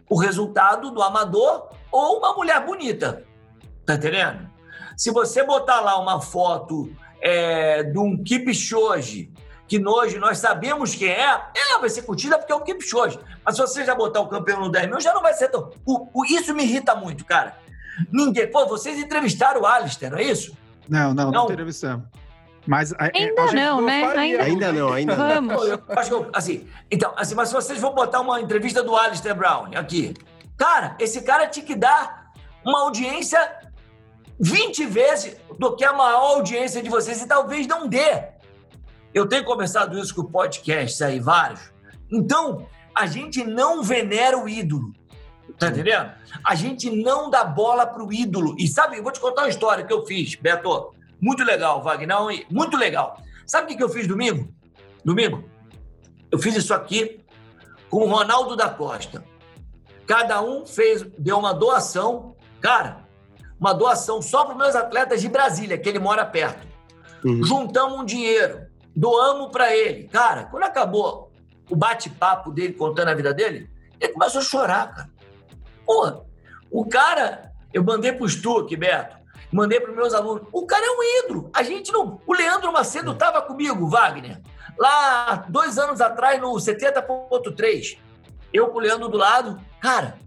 [0.10, 3.24] O resultado do amador ou uma mulher bonita.
[3.86, 4.50] Tá entendendo?
[4.98, 9.32] Se você botar lá uma foto é, de um Kipchoge,
[9.68, 13.20] que hoje nós sabemos quem é, ela vai ser curtida porque é o Kipchoge.
[13.46, 15.72] Mas se você já botar o campeão no 10 mil, já não vai ser tão...
[15.86, 17.56] O, o, isso me irrita muito, cara.
[18.12, 18.50] Ninguém...
[18.52, 20.56] Pô, vocês entrevistaram o Alistair, não é isso?
[20.88, 21.52] Não, não, não, Não.
[21.52, 22.06] entrevistamos.
[22.68, 24.04] Mas a- Ainda a não, né?
[24.16, 25.28] Ainda, Ainda não, ainda não.
[25.50, 25.68] Vamos.
[25.68, 28.96] Eu acho que eu- assim, então, assim, mas se vocês vão botar uma entrevista do
[28.96, 30.14] Alistair Brown aqui,
[30.58, 32.32] cara, esse cara tinha que dar
[32.66, 33.40] uma audiência
[34.40, 38.24] 20 vezes do que a maior audiência de vocês e talvez não dê.
[39.14, 41.72] Eu tenho conversado isso com podcasts aí, vários.
[42.12, 44.94] Então, a gente não venera o ídolo.
[45.60, 46.12] Tá entendendo?
[46.44, 48.56] A gente não dá bola pro ídolo.
[48.58, 50.94] E sabe, eu vou te contar uma história que eu fiz, Beto.
[51.20, 52.46] Muito legal, Wagner.
[52.50, 53.22] Muito legal.
[53.46, 54.48] Sabe o que eu fiz domingo?
[55.04, 55.44] Domingo?
[56.32, 57.20] Eu fiz isso aqui
[57.90, 59.24] com o Ronaldo da Costa.
[60.08, 63.04] Cada um fez, deu uma doação, cara,
[63.60, 66.66] uma doação só para os meus atletas de Brasília, que ele mora perto.
[67.24, 67.44] Uhum.
[67.44, 70.08] Juntamos um dinheiro, doamos para ele.
[70.08, 71.32] Cara, quando acabou
[71.70, 73.70] o bate-papo dele contando a vida dele,
[74.00, 75.19] ele começou a chorar, cara.
[75.90, 76.22] Pô,
[76.70, 79.18] o cara, eu mandei pro Stuck, Beto,
[79.52, 80.44] mandei para meus alunos.
[80.54, 81.50] O cara é um ídolo.
[81.52, 82.22] A gente não.
[82.28, 84.40] O Leandro Macedo estava comigo, Wagner,
[84.78, 87.98] lá dois anos atrás no 70.3.
[88.54, 89.60] Eu com o Leandro do lado.
[89.82, 90.20] Cara,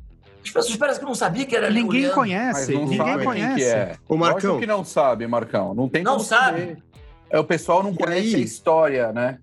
[0.45, 3.55] as pessoas parecem que não sabiam que era o Ninguém conhece, não ninguém sabe conhece.
[3.55, 3.97] quem que é.
[4.09, 4.35] Ô, Marcão.
[4.51, 5.75] Lógico que não sabe, Marcão.
[5.75, 6.59] Não tem Não como sabe.
[6.61, 6.83] saber.
[7.31, 8.35] É, o pessoal não E conhece aí?
[8.35, 9.39] a história, né?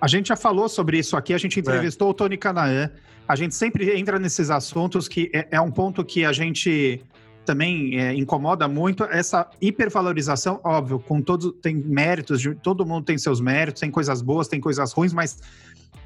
[0.00, 2.90] A gente já falou sobre isso aqui, a gente entrevistou o Tony Canaan.
[3.30, 7.00] A gente sempre entra nesses assuntos que é, é um ponto que a gente
[7.44, 13.40] também é, incomoda muito, essa hipervalorização, óbvio, com todos tem méritos, todo mundo tem seus
[13.40, 15.38] méritos, tem coisas boas, tem coisas ruins, mas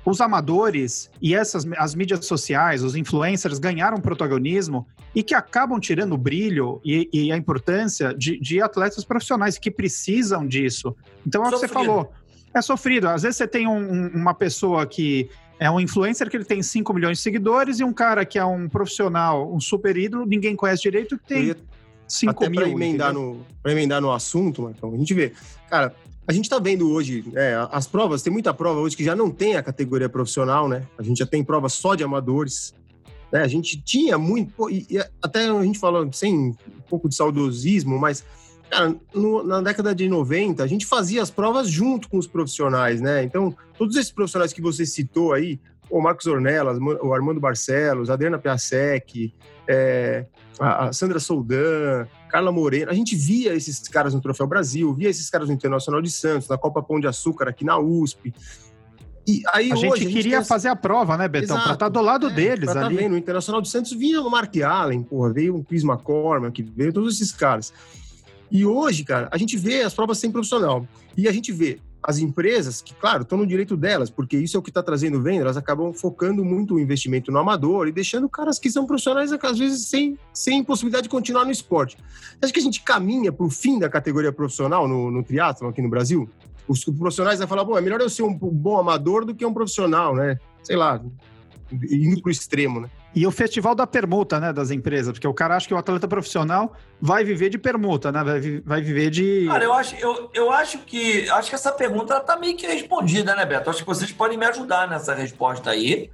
[0.04, 6.12] os amadores e essas as mídias sociais, os influencers ganharam protagonismo e que acabam tirando
[6.12, 10.94] o brilho e, e a importância de, de atletas profissionais que precisam disso.
[11.26, 12.12] Então é o que você falou.
[12.52, 13.08] É sofrido.
[13.08, 16.92] Às vezes você tem um- uma pessoa que é um influencer que ele tem 5
[16.92, 20.82] milhões de seguidores e um cara que é um profissional, um super ídolo, ninguém conhece
[20.82, 21.56] direito, que tem ia
[22.08, 22.60] 5 Até mil.
[22.60, 23.34] para emendar, entendeu?
[23.34, 25.32] no, pra emendar no assunto, Marcão, a gente vê.
[25.68, 25.94] Cara,
[26.26, 29.30] a gente tá vendo hoje, é, as provas, tem muita prova hoje que já não
[29.30, 30.86] tem a categoria profissional, né?
[30.98, 32.74] A gente já tem prova só de amadores.
[33.30, 33.42] Né?
[33.42, 36.54] A gente tinha muito, pô, e, e até a gente falou sem um
[36.88, 38.24] pouco de saudosismo, mas,
[38.70, 43.00] cara, no- na década de 90, a gente fazia as provas junto com os profissionais,
[43.00, 43.22] né?
[43.22, 48.14] Então, todos esses profissionais que você citou aí, o Marcos Ornelas, o Armando Barcelos, a
[48.14, 49.32] Adriana Piasek,
[49.68, 50.24] é,
[50.58, 55.08] a, a Sandra Soldan, Carla Moreno, a gente via esses caras no Troféu Brasil, via
[55.08, 58.32] esses caras no Internacional de Santos, na Copa Pão de Açúcar aqui na USP.
[59.26, 61.56] E aí A hoje gente queria tem fazer a prova, né, Betão?
[61.56, 61.64] Exato.
[61.64, 62.96] Pra estar do lado É, deles pra tá ali.
[62.96, 66.92] vendo, o Internacional de Santos vinha o Mark Allen, porra, veio o Chris McCormack, veio
[66.92, 67.72] todos esses caras.
[68.50, 70.86] E hoje, cara, a gente vê as provas sem profissional.
[71.16, 74.60] E a gente vê as empresas, que, claro, estão no direito delas, porque isso é
[74.60, 78.28] o que está trazendo venda, elas acabam focando muito o investimento no amador e deixando
[78.28, 81.96] caras que são profissionais, às vezes, sem, sem possibilidade de continuar no esporte.
[82.42, 85.20] Acha que a gente caminha para o fim da categoria profissional no, no
[85.68, 86.28] aqui no Brasil?
[86.68, 89.54] Os profissionais vão falar, bom, é melhor eu ser um bom amador do que um
[89.54, 90.38] profissional, né?
[90.62, 91.02] Sei lá,
[91.72, 92.90] indo pro extremo, né?
[93.14, 96.08] E o festival da permuta, né, das empresas, porque o cara acha que o atleta
[96.08, 98.24] profissional vai viver de permuta, né?
[98.24, 99.46] Vai, vai viver de.
[99.46, 103.36] Cara, eu acho, eu, eu acho que acho que essa pergunta está meio que respondida,
[103.36, 103.70] né, Beto?
[103.70, 106.10] Acho que vocês podem me ajudar nessa resposta aí.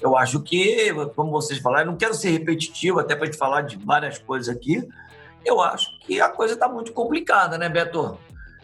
[0.00, 3.62] Eu acho que, como vocês falaram, eu não quero ser repetitivo, até para gente falar
[3.62, 4.82] de várias coisas aqui.
[5.44, 8.18] Eu acho que a coisa está muito complicada, né, Beto?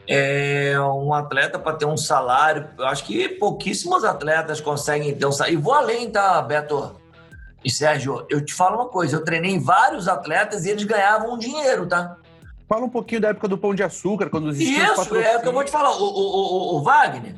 [0.09, 2.69] É um atleta para ter um salário.
[2.79, 5.59] Eu acho que pouquíssimos atletas conseguem ter um salário.
[5.59, 7.06] E vou além, tá, Beto?
[7.67, 11.85] E Sérgio, eu te falo uma coisa: eu treinei vários atletas e eles ganhavam dinheiro,
[11.85, 12.17] tá?
[12.69, 14.81] Fala um pouquinho da época do Pão de Açúcar, quando os Isso,
[15.17, 15.91] é o que eu vou te falar.
[15.91, 17.35] O, o, o, o Wagner,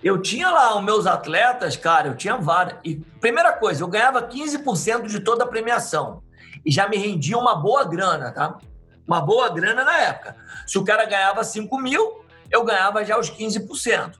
[0.00, 2.78] eu tinha lá os meus atletas, cara, eu tinha vários.
[2.84, 6.22] E primeira coisa, eu ganhava 15% de toda a premiação.
[6.64, 8.58] E já me rendia uma boa grana, tá?
[9.04, 10.36] Uma boa grana na época.
[10.64, 14.12] Se o cara ganhava 5 mil, eu ganhava já os 15%.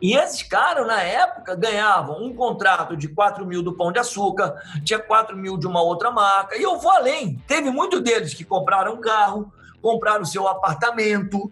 [0.00, 4.54] E esses caras, na época, ganhavam um contrato de 4 mil do Pão de Açúcar,
[4.84, 6.56] tinha 4 mil de uma outra marca.
[6.56, 7.42] E eu vou além.
[7.46, 11.50] Teve muito deles que compraram um carro, compraram seu apartamento,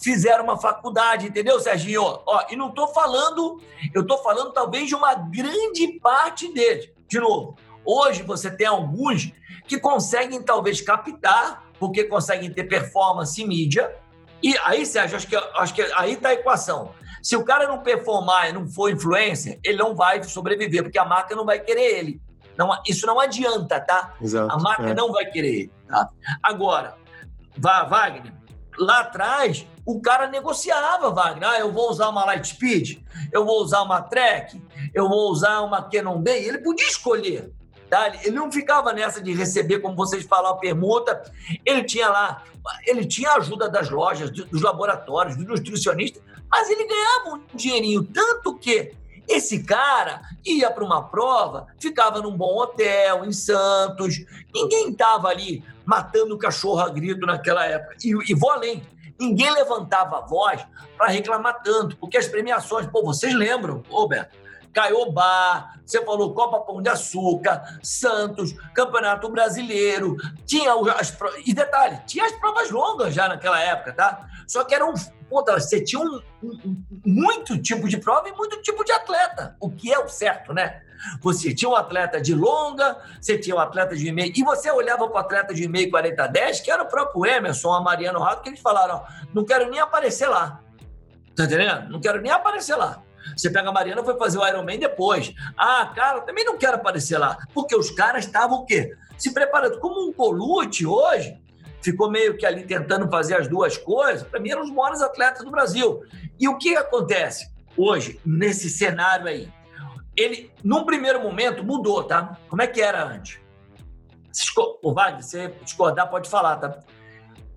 [0.00, 2.02] fizeram uma faculdade, entendeu, Serginho?
[2.02, 3.60] Ó, e não estou falando,
[3.92, 6.90] eu estou falando talvez de uma grande parte deles.
[7.08, 9.32] De novo, hoje você tem alguns
[9.66, 13.94] que conseguem talvez captar, porque conseguem ter performance em mídia.
[14.42, 16.92] E aí, Sérgio, acho que, acho que aí está a equação.
[17.22, 21.04] Se o cara não performar e não for influencer, ele não vai sobreviver, porque a
[21.04, 22.20] marca não vai querer ele.
[22.56, 24.14] Não, isso não adianta, tá?
[24.20, 24.94] Exato, a marca é.
[24.94, 25.72] não vai querer ele.
[25.88, 26.08] Tá?
[26.42, 26.94] Agora,
[27.56, 28.32] vá, Wagner,
[28.78, 31.48] lá atrás, o cara negociava, Wagner.
[31.48, 33.02] Ah, eu vou usar uma Lightspeed,
[33.32, 34.62] eu vou usar uma Trek,
[34.94, 36.46] eu vou usar uma Canon Day.
[36.46, 37.52] Ele podia escolher.
[37.90, 38.06] Tá?
[38.22, 41.20] Ele não ficava nessa de receber, como vocês falam, a permuta.
[41.66, 42.44] Ele tinha lá,
[42.86, 48.04] ele tinha ajuda das lojas, dos laboratórios, dos nutricionistas, mas ele ganhava um dinheirinho.
[48.04, 48.92] Tanto que
[49.26, 54.24] esse cara ia para uma prova, ficava num bom hotel em Santos.
[54.54, 57.96] Ninguém estava ali matando cachorro a grito naquela época.
[58.04, 58.82] E, e vou além.
[59.18, 60.64] Ninguém levantava a voz
[60.96, 64.38] para reclamar tanto, porque as premiações, pô, vocês lembram, Roberto?
[64.72, 72.24] Caiobá, você falou Copa Pão de Açúcar, Santos, Campeonato Brasileiro, tinha as e detalhe, tinha
[72.24, 74.26] as provas longas já naquela época, tá?
[74.46, 74.94] Só que eram
[75.28, 79.70] puta, você tinha um, um, muito tipo de prova e muito tipo de atleta, o
[79.70, 80.82] que é o certo, né?
[81.22, 85.08] Você tinha um atleta de longa, você tinha um atleta de meio, e você olhava
[85.08, 88.42] para o atleta de meio 40 10, que era o próprio Emerson, a Mariano Rato,
[88.42, 90.60] que eles falaram: ó, não quero nem aparecer lá.
[91.34, 91.88] Tá entendendo?
[91.88, 93.02] Não quero nem aparecer lá.
[93.36, 95.32] Você pega a Mariana, foi fazer o Ironman depois.
[95.56, 97.36] Ah, cara, também não quero aparecer lá.
[97.54, 98.94] Porque os caras estavam o quê?
[99.18, 99.78] Se preparando.
[99.78, 101.38] Como um colute hoje,
[101.82, 104.22] ficou meio que ali tentando fazer as duas coisas.
[104.22, 106.02] Para mim, eram os maiores atletas do Brasil.
[106.38, 109.52] E o que acontece hoje, nesse cenário aí?
[110.16, 112.36] Ele, num primeiro momento, mudou, tá?
[112.48, 113.40] Como é que era antes?
[114.82, 116.80] O Wagner, você discordar, pode falar, tá?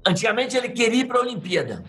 [0.05, 1.83] Antigamente ele queria ir para a Olimpíada.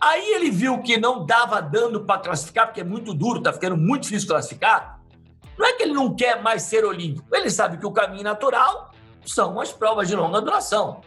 [0.00, 3.76] Aí ele viu que não dava dando para classificar, porque é muito duro, tá ficando
[3.76, 5.00] muito difícil classificar.
[5.58, 8.90] Não é que ele não quer mais ser olímpico, ele sabe que o caminho natural
[9.24, 11.00] são as provas de longa duração.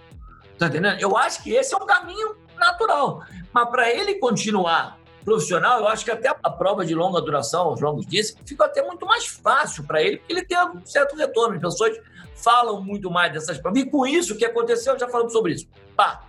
[0.58, 1.00] Tá entendendo?
[1.00, 3.24] Eu acho que esse é um caminho natural.
[3.54, 7.80] Mas para ele continuar profissional, eu acho que até a prova de longa duração, os
[7.80, 11.56] longos dias, fica até muito mais fácil para ele, porque ele tem um certo retorno.
[11.56, 11.98] As pessoas
[12.36, 13.82] falam muito mais dessas provas.
[13.82, 15.68] E com isso, o que aconteceu, já falamos sobre isso.
[15.96, 16.24] Pá,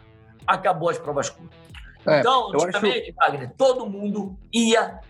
[0.46, 1.58] acabou as provas curtas.
[2.06, 3.30] É, então, antigamente, acho...
[3.32, 5.00] Wagner, todo mundo ia,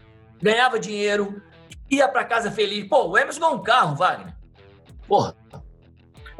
[0.40, 1.40] ganhava dinheiro,
[1.90, 2.88] ia para casa feliz.
[2.88, 4.34] Pô, o Emerson ganhou um carro, Wagner.
[5.06, 5.34] Porra.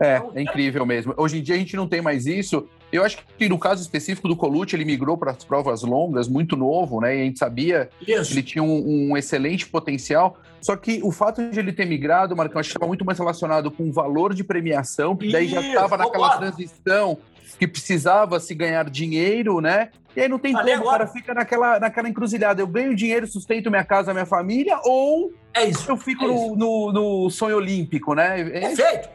[0.01, 1.13] É, então, é incrível mesmo.
[1.17, 2.67] Hoje em dia a gente não tem mais isso.
[2.93, 6.57] Eu acho que no caso específico do Colucci, ele migrou para as provas longas, muito
[6.57, 7.17] novo, né?
[7.17, 8.27] E a gente sabia Isso.
[8.27, 10.39] que ele tinha um, um, excelente potencial.
[10.61, 13.71] Só que o fato de ele ter migrado, Marcão, acho que estava muito mais relacionado
[13.71, 17.19] com o valor de premiação, que daí já estava naquela transição
[17.59, 19.91] que precisava se ganhar dinheiro, né?
[20.17, 21.05] E aí não tem Falei como, agora.
[21.05, 22.61] o cara fica naquela, naquela encruzilhada.
[22.61, 26.57] Eu ganho dinheiro, sustento minha casa, minha família, ou é isso, eu fico é no,
[26.57, 28.41] no, no, sonho olímpico, né?
[28.41, 29.09] É Perfeito.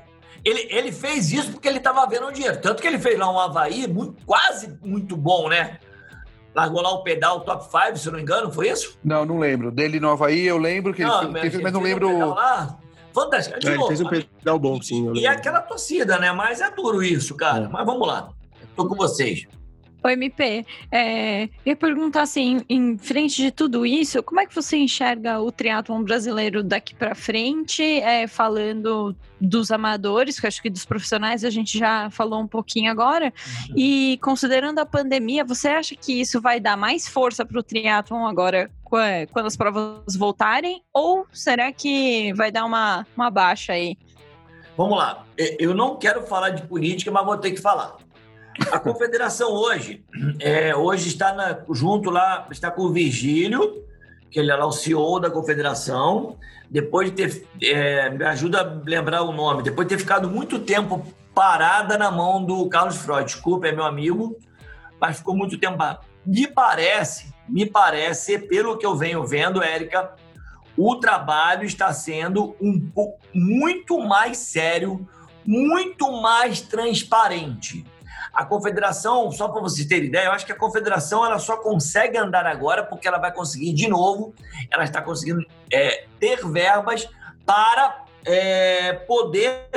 [0.44, 2.62] Ele, ele fez isso porque ele estava vendo o dinheiro.
[2.62, 5.80] Tanto que ele fez lá um Havaí muito, quase muito bom, né?
[6.54, 8.98] Largou lá o pedal top 5, se eu não me engano, foi isso?
[9.04, 9.72] Não, não lembro.
[9.72, 12.08] Dele no Havaí, eu lembro que não, ele, fez, mas não lembro.
[12.08, 12.78] Um lá,
[13.14, 13.60] fantástico.
[13.60, 15.12] De é, novo, ele fez um pedal bom, sim.
[15.16, 16.32] E aquela torcida, né?
[16.32, 17.66] Mas é duro isso, cara.
[17.66, 17.68] É.
[17.68, 18.30] Mas vamos lá.
[18.62, 19.46] Estou com vocês.
[20.06, 24.78] O MP, é, ia perguntar assim, em frente de tudo isso, como é que você
[24.78, 30.86] enxerga o triatlon brasileiro daqui para frente, é, falando dos amadores, que acho que dos
[30.86, 33.34] profissionais a gente já falou um pouquinho agora,
[33.70, 33.74] uhum.
[33.76, 38.28] e considerando a pandemia, você acha que isso vai dar mais força para o triatlon
[38.28, 38.70] agora
[39.34, 43.98] quando as provas voltarem, ou será que vai dar uma, uma baixa aí?
[44.78, 48.05] Vamos lá, eu não quero falar de política, mas vou ter que falar.
[48.72, 50.04] A confederação hoje,
[50.40, 53.84] é, hoje está na, junto lá, está com o Virgílio,
[54.32, 56.38] que ele é lá o CEO da confederação,
[56.70, 60.60] depois de ter, é, me ajuda a lembrar o nome, depois de ter ficado muito
[60.60, 64.38] tempo parada na mão do Carlos Freud, desculpa, é meu amigo,
[65.00, 66.00] mas ficou muito tempo parado.
[66.26, 70.16] Me parece, me parece, pelo que eu venho vendo, Érica,
[70.78, 75.08] o trabalho está sendo um pouco muito mais sério,
[75.46, 77.86] muito mais transparente.
[78.36, 82.18] A confederação, só para vocês terem ideia, eu acho que a confederação ela só consegue
[82.18, 84.34] andar agora porque ela vai conseguir, de novo,
[84.70, 87.08] ela está conseguindo é, ter verbas
[87.46, 89.70] para é, poder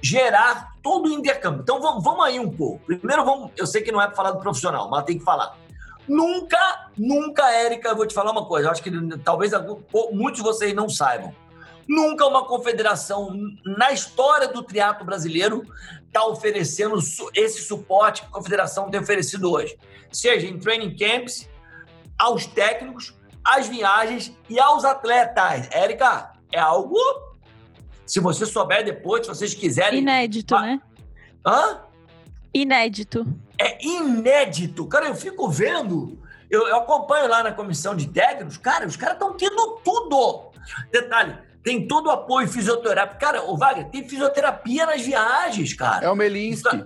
[0.00, 1.60] gerar todo o intercâmbio.
[1.62, 2.80] Então vamos, vamos aí um pouco.
[2.86, 5.54] Primeiro, vamos, eu sei que não é para falar do profissional, mas tem que falar.
[6.08, 9.52] Nunca, nunca, Érica, eu vou te falar uma coisa, eu acho que talvez
[10.12, 11.34] muitos de vocês não saibam.
[11.88, 13.32] Nunca uma confederação
[13.64, 15.62] na história do triatlo brasileiro
[16.06, 16.98] está oferecendo
[17.34, 19.78] esse suporte que a confederação tem oferecido hoje,
[20.10, 21.48] seja em training camps,
[22.18, 25.68] aos técnicos, às viagens e aos atletas.
[25.70, 26.98] Érica, é algo.
[28.04, 30.00] Se você souber depois, se vocês quiserem.
[30.00, 30.80] Inédito, né?
[31.46, 31.80] Hã?
[32.52, 33.26] Inédito.
[33.58, 34.86] É inédito.
[34.86, 36.18] Cara, eu fico vendo
[36.48, 40.50] Eu, eu acompanho lá na comissão de técnicos, cara, os caras estão tendo tudo.
[40.92, 41.36] Detalhe,
[41.66, 43.18] tem todo o apoio fisioterápico.
[43.18, 46.06] Cara, o Wagner, tem fisioterapia nas viagens, cara.
[46.06, 46.84] É o Melinski.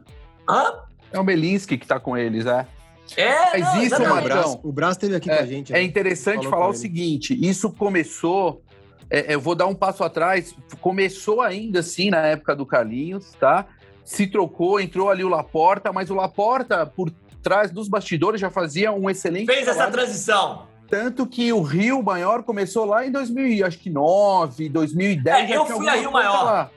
[0.49, 0.73] Hã?
[1.12, 2.66] É o Melinski que tá com eles, é.
[3.14, 5.71] É, Mas não, isso, Marcão, o Brás esteve aqui É, com a gente.
[5.73, 5.83] é né?
[5.83, 8.62] interessante Falou falar o seguinte: isso começou.
[9.11, 10.55] é, eu vou dar um passo atrás.
[10.81, 13.66] Começou ainda assim na época do Carlinhos, tá?
[14.03, 17.12] Se trocou, entrou ali o Laporta, mas o Laporta, por
[17.43, 19.93] trás dos bastidores, já fazia um excelente Fez essa trabalho.
[19.93, 20.69] transição.
[20.90, 25.50] Tanto que o Rio Maior começou lá em 2009, 2010.
[25.50, 26.44] É, eu fui a Rio Maior.
[26.44, 26.70] lá.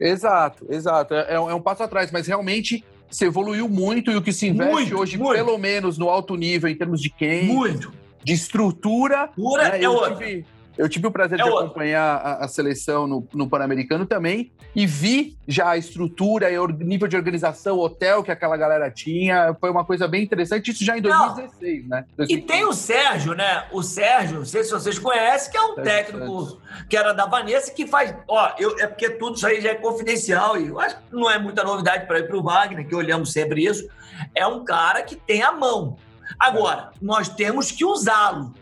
[0.00, 1.14] Exato, exato.
[1.14, 4.72] É, é um passo atrás, mas realmente se evoluiu muito e o que se investe
[4.72, 5.36] Muito, hoje, muito.
[5.36, 7.92] pelo menos no alto nível, em termos de quem, Muito.
[8.24, 9.30] de estrutura.
[9.38, 9.78] Né?
[9.78, 10.16] é eu, outra.
[10.16, 10.44] tive,
[10.76, 11.66] eu tive o prazer É de outra.
[11.66, 16.66] acompanhar a, a seleção no, no Pan-Americano também e vi já a estrutura e o
[16.66, 19.54] nível de organização, hotel que aquela galera tinha.
[19.60, 20.70] Foi uma coisa bem interessante.
[20.70, 21.34] Isso já em Não.
[21.34, 22.04] 2016, né?
[22.28, 23.66] E tem o Sérgio, né?
[23.70, 26.58] O Sérgio, não sei se vocês conhecem, que é um técnico
[26.88, 28.14] que era da Vanessa, que faz.
[28.26, 31.30] Ó, eu, é porque tudo isso aí já é confidencial e eu acho que não
[31.30, 33.88] é muita novidade para ir para o Wagner, que olhamos sempre isso.
[34.34, 35.96] É um cara que tem a mão.
[36.38, 38.52] Agora, nós temos que usá-lo.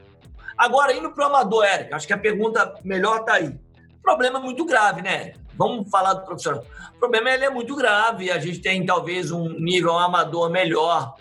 [0.62, 3.48] Agora, indo para o amador, Érica, acho que a pergunta melhor tá aí.
[3.48, 5.40] O problema é muito grave, né, Érica?
[5.58, 6.64] Vamos falar do profissional.
[6.94, 8.30] O problema ele é muito grave.
[8.30, 11.16] A gente tem talvez um nível amador melhor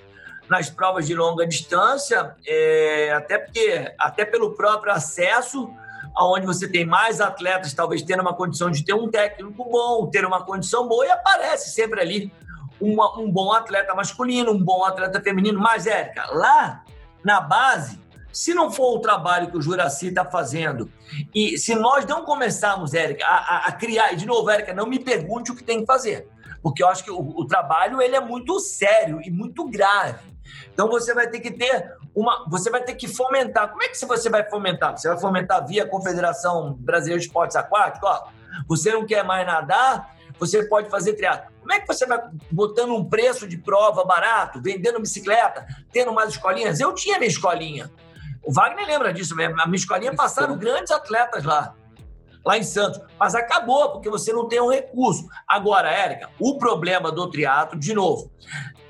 [0.48, 5.74] nas provas de longa distância, é, até porque até pelo próprio acesso,
[6.16, 10.24] aonde você tem mais atletas, talvez tendo uma condição de ter um técnico bom, ter
[10.24, 12.32] uma condição boa, e aparece sempre ali
[12.80, 15.60] uma- um bom atleta masculino, um bom atleta feminino.
[15.60, 16.84] Mas, Érica, lá
[17.24, 18.00] na base,
[18.32, 20.92] se não for o trabalho que o Juraci está fazendo,
[21.34, 25.00] e se nós não começarmos, Érica, a, a- criar, e de novo, Érica, não me
[25.00, 26.28] pergunte o que tem que fazer,
[26.62, 30.32] porque eu acho que o, o trabalho ele é muito sério e muito grave.
[30.74, 33.70] Então você vai ter que ter uma, você vai ter que fomentar.
[33.70, 34.98] Como é que você vai fomentar?
[34.98, 38.10] Você vai fomentar via Confederação Brasileira de Esportes Aquáticos?
[38.68, 40.14] Você não quer mais nadar?
[40.40, 41.52] Você pode fazer triatlo.
[41.62, 42.20] Como é que você vai
[42.52, 46.80] botando um preço de prova barato, vendendo bicicleta, tendo mais escolinhas?
[46.80, 47.92] Eu tinha minha escolinha.
[48.44, 49.60] O Wagner lembra disso mesmo.
[49.62, 51.76] A minha escolinha passaram grandes atletas lá,
[52.46, 53.02] lá em Santos.
[53.20, 55.28] Mas acabou, porque você não tem um recurso.
[55.48, 58.32] Agora, Érica, o problema do triatlo, de novo,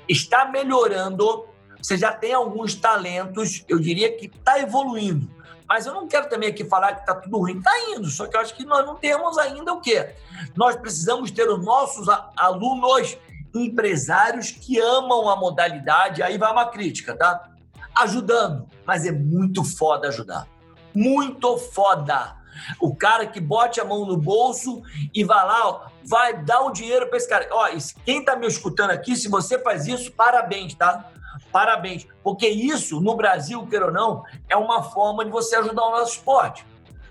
[0.08, 1.46] está melhorando.
[1.80, 5.30] Você já tem alguns talentos, eu diria que está evoluindo.
[5.68, 7.58] Mas eu não quero também aqui falar que está tudo ruim.
[7.58, 10.14] Está indo, só que eu acho que nós não temos ainda o quê?
[10.54, 13.16] Nós precisamos ter os nossos alunos
[13.54, 16.22] empresários que amam a modalidade.
[16.22, 17.51] Aí vai uma crítica, tá?
[17.94, 18.66] Ajudando.
[18.86, 20.46] Mas é muito foda ajudar.
[20.94, 22.36] Muito foda.
[22.80, 24.82] O cara que bote a mão no bolso
[25.14, 27.48] e vai lá, ó, vai dar o dinheiro para esse cara.
[27.50, 27.66] Ó,
[28.04, 31.10] quem tá me escutando aqui, se você faz isso, parabéns, tá?
[31.50, 32.06] Parabéns.
[32.22, 36.12] Porque isso, no Brasil, queira ou não, é uma forma de você ajudar o nosso
[36.12, 36.66] esporte.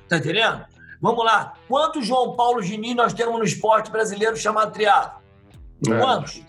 [0.08, 0.66] Tá entendendo?
[1.02, 1.54] Vamos lá.
[1.68, 5.20] Quantos João Paulo Gini nós temos no esporte brasileiro chamado triatlo?
[5.88, 6.00] É.
[6.00, 6.44] Quantos?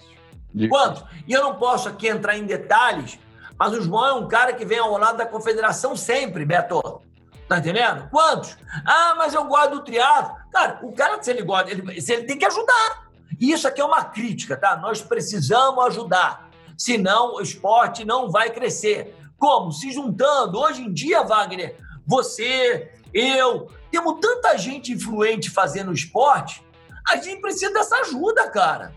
[0.69, 1.05] Quantos?
[1.27, 3.19] E eu não posso aqui entrar em detalhes,
[3.63, 7.01] mas o João é um cara que vem ao lado da confederação sempre, Beto.
[7.49, 8.09] Tá entendendo?
[8.11, 8.57] Quantos?
[8.85, 10.35] Ah, mas eu gosto do triatlo.
[10.51, 13.07] Cara, o cara, se ele gosta, ele, se ele tem que ajudar.
[13.39, 14.77] E isso aqui é uma crítica, tá?
[14.77, 16.51] Nós precisamos ajudar.
[16.77, 19.15] Senão o esporte não vai crescer.
[19.39, 19.71] Como?
[19.71, 20.59] Se juntando.
[20.59, 26.67] Hoje em dia, Wagner, você, eu, temos tanta gente influente fazendo esporte,
[27.09, 28.93] a gente precisa dessa ajuda, cara.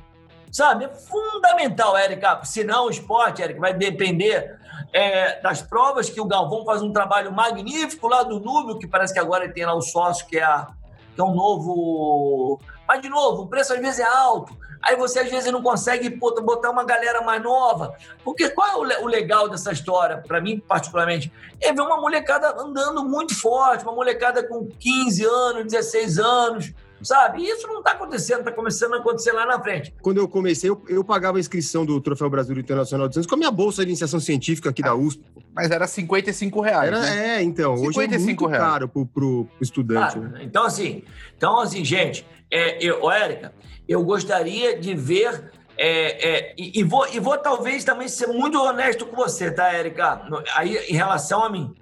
[0.52, 0.86] Sabe?
[0.86, 2.42] É fundamental, Érica.
[2.44, 4.60] Senão o esporte, Érica, vai depender
[4.94, 9.14] é, das provas que o Galvão faz um trabalho magnífico lá do Núbio, que parece
[9.14, 10.68] que agora tem lá o sócio, que é, a,
[11.14, 12.60] que é um novo.
[12.88, 14.56] Mas, de novo, o preço às vezes é alto.
[14.86, 17.96] Aí você às vezes não consegue botar uma galera mais nova.
[18.24, 21.34] Porque qual é o legal dessa história, para mim particularmente?
[21.60, 27.42] É ver uma molecada andando muito forte, uma molecada com 15 anos, 16 anos, sabe?
[27.42, 29.94] E isso não está acontecendo, está começando a acontecer lá na frente.
[30.02, 33.36] Quando eu comecei, eu, eu pagava a inscrição do Troféu Brasil Internacional de Santos com
[33.36, 35.24] a minha bolsa de iniciação científica aqui da USP.
[35.54, 36.88] Mas era 55 reais.
[36.88, 37.38] Era, né?
[37.38, 38.72] É, então, hoje é 55 muito reais.
[38.72, 40.18] caro pro, pro, pro estudante.
[40.18, 40.40] Ah, né?
[40.44, 41.04] Então, assim,
[41.38, 43.54] então, assim, gente, é, eu, ô, Érica,
[43.88, 45.52] eu gostaria de ver.
[45.78, 49.72] é, é, e, e vou, e vou talvez também ser muito honesto com você, tá,
[49.72, 50.22] Érica?
[50.56, 51.74] Aí, em relação a mim.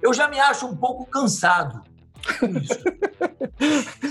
[0.00, 1.80] Eu já me acho um pouco cansado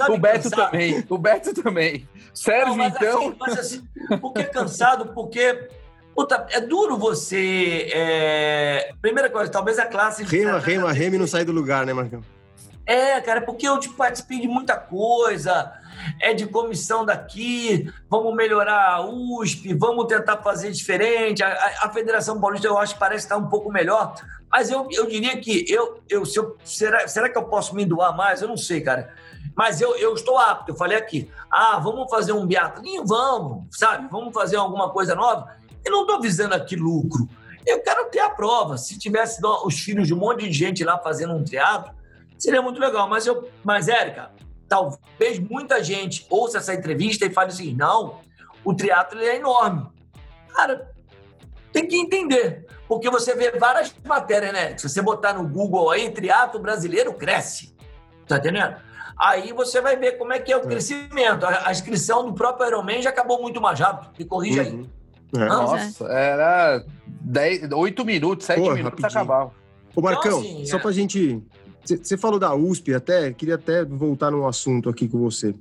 [0.09, 0.71] o Beto cansado?
[0.71, 1.05] também.
[1.09, 2.09] O Beto também.
[2.33, 3.19] Sérgio, Não, mas então.
[3.19, 3.87] assim, mas assim,
[4.19, 5.07] por que cansado?
[5.13, 5.67] Porque
[6.15, 7.89] puta, é duro você.
[7.93, 10.23] é, Primeira coisa, talvez a classe.
[10.23, 12.21] Rema, rema, rema e não sai do lugar, né, Marcão?
[12.85, 15.71] É, cara, porque eu tipo, participei de muita coisa,
[16.19, 21.43] é de comissão daqui, vamos melhorar a USP, vamos tentar fazer diferente.
[21.43, 24.15] A, a, a Federação Paulista eu acho que parece estar um pouco melhor,
[24.51, 27.85] mas eu, eu diria que eu, eu, se eu será, será que eu posso me
[27.85, 28.41] doar mais?
[28.41, 29.15] Eu não sei, cara.
[29.55, 31.29] Mas eu, eu estou apto, eu falei aqui.
[31.49, 33.05] Ah, vamos fazer um biatlinho?
[33.05, 34.07] Vamos, sabe?
[34.11, 35.55] Vamos fazer alguma coisa nova?
[35.83, 37.27] Eu não estou visando aqui lucro.
[37.65, 38.77] Eu quero ter a prova.
[38.77, 41.93] Se tivesse os filhos de um monte de gente lá fazendo um teatro,
[42.37, 43.07] seria muito legal.
[43.07, 44.31] Mas, eu, mas Érica,
[44.67, 48.19] talvez muita gente ouça essa entrevista e fale assim: não,
[48.63, 49.87] o teatro é enorme.
[50.53, 50.91] Cara,
[51.71, 52.67] tem que entender.
[52.91, 54.77] Porque você vê várias matérias, né?
[54.77, 57.73] Se você botar no Google aí, teatro brasileiro cresce.
[58.27, 58.75] Tá entendendo?
[59.17, 60.65] Aí você vai ver como é que é o é.
[60.67, 61.45] crescimento.
[61.45, 64.11] A, a inscrição do próprio Ironman já acabou muito mais rápido.
[64.19, 64.85] Me corrija uhum.
[65.33, 65.41] aí.
[65.41, 65.45] É.
[65.47, 69.07] Nossa, era 10, 8 minutos, 7 Pô, minutos rapidinho.
[69.07, 69.51] acabava.
[69.95, 70.79] Ô, Marcão, então, assim, só é...
[70.81, 71.41] pra gente.
[71.85, 75.55] Você falou da USP até, queria até voltar num assunto aqui com você.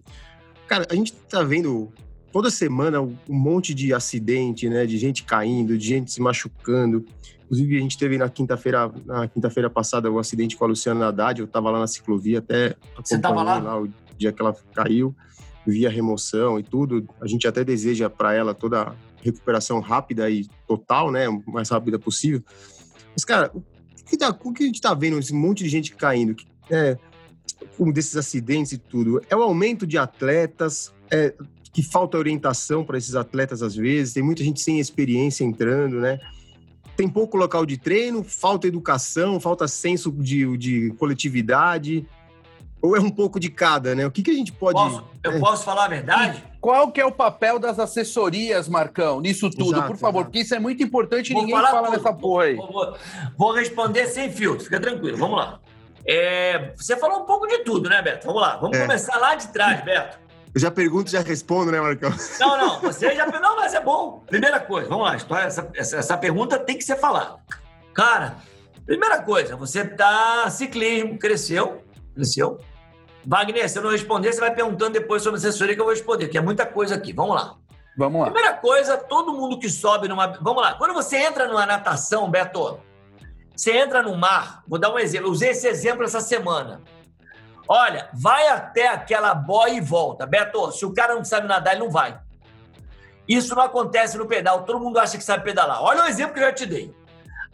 [0.67, 1.93] Cara, a gente tá vendo
[2.33, 4.87] toda semana um monte de acidente, né?
[4.87, 7.05] De gente caindo, de gente se machucando.
[7.45, 11.09] Inclusive, a gente teve na quinta-feira, na quinta-feira passada, o um acidente com a Luciana
[11.09, 11.41] Haddad.
[11.41, 13.59] Eu tava lá na ciclovia, até Você tava lá?
[13.59, 15.15] lá o dia que ela caiu,
[15.67, 17.09] vi a remoção e tudo.
[17.21, 21.29] A gente até deseja para ela toda recuperação rápida e total, né?
[21.29, 22.43] O mais rápida possível.
[23.13, 23.63] Mas, cara, o
[24.05, 26.37] que, tá, o que a gente tá vendo, esse monte de gente caindo,
[26.71, 26.97] é,
[27.79, 31.35] um desses acidentes e tudo, é o aumento de atletas, é,
[31.73, 36.19] que falta orientação para esses atletas às vezes, tem muita gente sem experiência entrando, né?
[36.97, 42.07] Tem pouco local de treino, falta educação, falta senso de, de coletividade.
[42.83, 44.07] Ou é um pouco de cada, né?
[44.07, 44.75] O que, que a gente pode.
[44.75, 45.39] Posso, eu é.
[45.39, 46.43] posso falar a verdade?
[46.61, 50.21] Qual que é o papel das assessorias, Marcão, nisso tudo, exato, por favor?
[50.21, 50.31] Exato.
[50.31, 51.93] Porque isso é muito importante e ninguém fala tudo.
[51.93, 52.57] nessa porra aí.
[52.57, 52.97] Vou, vou,
[53.37, 55.61] vou, responder sem filtro, fica tranquilo, vamos lá.
[56.07, 58.27] É, você falou um pouco de tudo, né, Beto?
[58.27, 58.83] Vamos lá, vamos é.
[58.83, 60.19] começar lá de trás, Beto.
[60.55, 62.13] Eu já pergunto e já respondo, né, Marcão?
[62.41, 63.27] Não, não, você já.
[63.27, 64.23] Não, mas é bom.
[64.27, 67.37] Primeira coisa, vamos lá, história, essa, essa, essa pergunta tem que ser falada.
[67.95, 68.37] Cara,
[68.85, 70.51] primeira coisa, você tá.
[70.51, 71.85] Ciclismo, cresceu,
[72.15, 72.59] cresceu
[73.27, 76.29] Wagner, se eu não responder, você vai perguntando depois sobre assessoria que eu vou responder,
[76.29, 77.13] que é muita coisa aqui.
[77.13, 77.57] Vamos lá.
[77.97, 78.31] Vamos lá.
[78.31, 80.27] Primeira coisa, todo mundo que sobe numa.
[80.41, 80.75] Vamos lá.
[80.75, 82.81] Quando você entra numa natação, Beto,
[83.55, 86.81] você entra no mar, vou dar um exemplo, eu usei esse exemplo essa semana.
[87.73, 90.27] Olha, vai até aquela boia e volta.
[90.27, 92.21] Beto, se o cara não sabe nadar, ele não vai.
[93.29, 94.65] Isso não acontece no pedal.
[94.65, 95.81] Todo mundo acha que sabe pedalar.
[95.81, 96.93] Olha o exemplo que eu já te dei.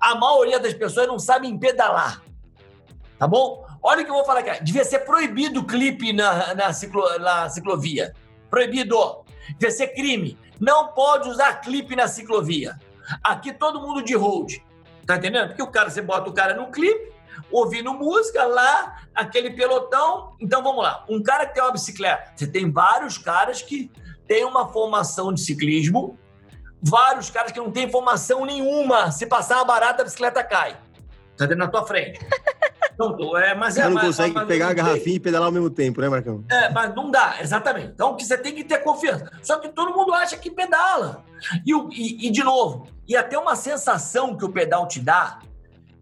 [0.01, 2.23] A maioria das pessoas não sabem pedalar.
[3.19, 3.67] Tá bom?
[3.83, 4.65] Olha o que eu vou falar aqui.
[4.65, 8.15] Devia ser proibido o clipe na, na, ciclo, na ciclovia.
[8.49, 9.23] Proibido.
[9.59, 10.39] Devia ser crime.
[10.59, 12.81] Não pode usar clipe na ciclovia.
[13.23, 14.65] Aqui todo mundo de road.
[15.07, 15.49] Tá entendendo?
[15.49, 17.13] Porque o cara, você bota o cara no clipe,
[17.51, 20.37] ouvindo música lá, aquele pelotão.
[20.41, 21.05] Então vamos lá.
[21.09, 22.33] Um cara que tem uma bicicleta.
[22.35, 23.91] Você tem vários caras que
[24.27, 26.19] têm uma formação de ciclismo,
[26.83, 29.11] vários caras que não têm formação nenhuma.
[29.11, 30.77] Se passar uma barata, a bicicleta cai.
[31.37, 32.19] Tá dentro na tua frente.
[32.99, 35.53] Não, é, mas é, você não mas, consegue mas, pegar a garrafinha e pedalar ao
[35.53, 36.43] mesmo tempo, né, Marcão?
[36.51, 37.89] É, mas não dá, exatamente.
[37.89, 39.31] Então você tem que ter confiança.
[39.43, 41.23] Só que todo mundo acha que pedala.
[41.67, 45.41] E, e, e de novo, e até uma sensação que o pedal te dá.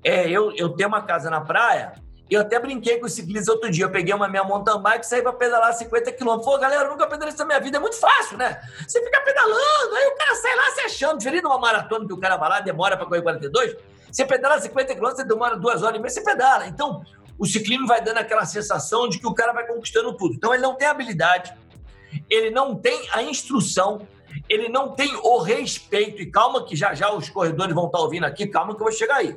[0.05, 1.95] É, eu, eu tenho uma casa na praia,
[2.31, 3.85] eu até brinquei com os ciclistas outro dia.
[3.85, 6.47] Eu peguei uma minha mountain bike e saí para pedalar 50 quilômetros.
[6.47, 7.77] Pô, galera, nunca pedalei isso na minha vida.
[7.77, 8.61] É muito fácil, né?
[8.87, 11.19] Você fica pedalando, aí o cara sai lá se achando.
[11.19, 13.77] Diferente de uma maratona que o cara vai lá, demora para correr 42.
[14.11, 16.67] Você pedala 50 km, você demora duas horas e meia, você pedala.
[16.67, 17.05] Então,
[17.39, 20.35] o ciclismo vai dando aquela sensação de que o cara vai conquistando tudo.
[20.35, 21.53] Então, ele não tem habilidade,
[22.31, 24.07] ele não tem a instrução,
[24.49, 26.21] ele não tem o respeito.
[26.23, 28.93] E calma, que já já os corredores vão estar ouvindo aqui, calma que eu vou
[28.93, 29.37] chegar aí.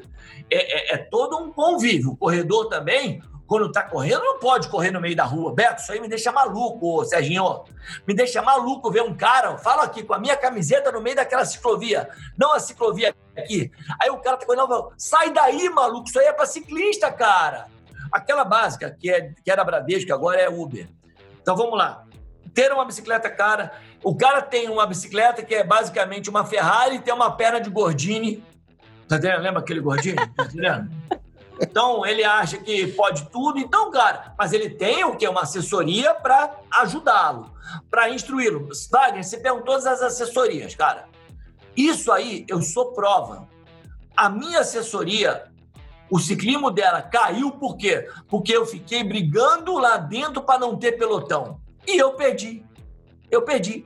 [0.50, 2.12] É, é, é todo um convívio.
[2.12, 5.54] O corredor também, quando tá correndo, não pode correr no meio da rua.
[5.54, 7.64] Beto, isso aí me deixa maluco, Serginho.
[8.06, 11.46] Me deixa maluco ver um cara, fala aqui, com a minha camiseta no meio daquela
[11.46, 12.10] ciclovia.
[12.38, 13.72] Não a ciclovia aqui.
[14.02, 17.68] Aí o cara tá correndo, sai daí, maluco, isso aí é pra ciclista, cara.
[18.12, 20.90] Aquela básica, que, é, que era Bradesco, agora é Uber.
[21.42, 22.07] Então vamos lá.
[22.58, 23.72] Ter uma bicicleta cara.
[24.04, 27.70] O cara tem uma bicicleta que é basicamente uma Ferrari e tem uma perna de
[27.70, 28.44] Gordini.
[29.08, 29.42] Tá entendendo?
[29.44, 30.16] Lembra aquele Gordini?
[30.16, 30.90] Tá entendendo?
[31.62, 33.60] Então, ele acha que pode tudo.
[33.60, 35.28] Então, cara, mas ele tem o quê?
[35.28, 37.52] Uma assessoria para ajudá-lo,
[37.92, 38.70] para instruí-lo.
[38.92, 41.08] Wagner, você pegam todas as assessorias, cara.
[41.76, 43.48] Isso aí, eu sou prova.
[44.16, 45.44] A minha assessoria,
[46.10, 48.10] o ciclismo dela caiu por quê?
[48.28, 51.67] Porque eu fiquei brigando lá dentro para não ter pelotão.
[51.88, 52.64] E eu perdi.
[53.32, 53.86] Eu perdi.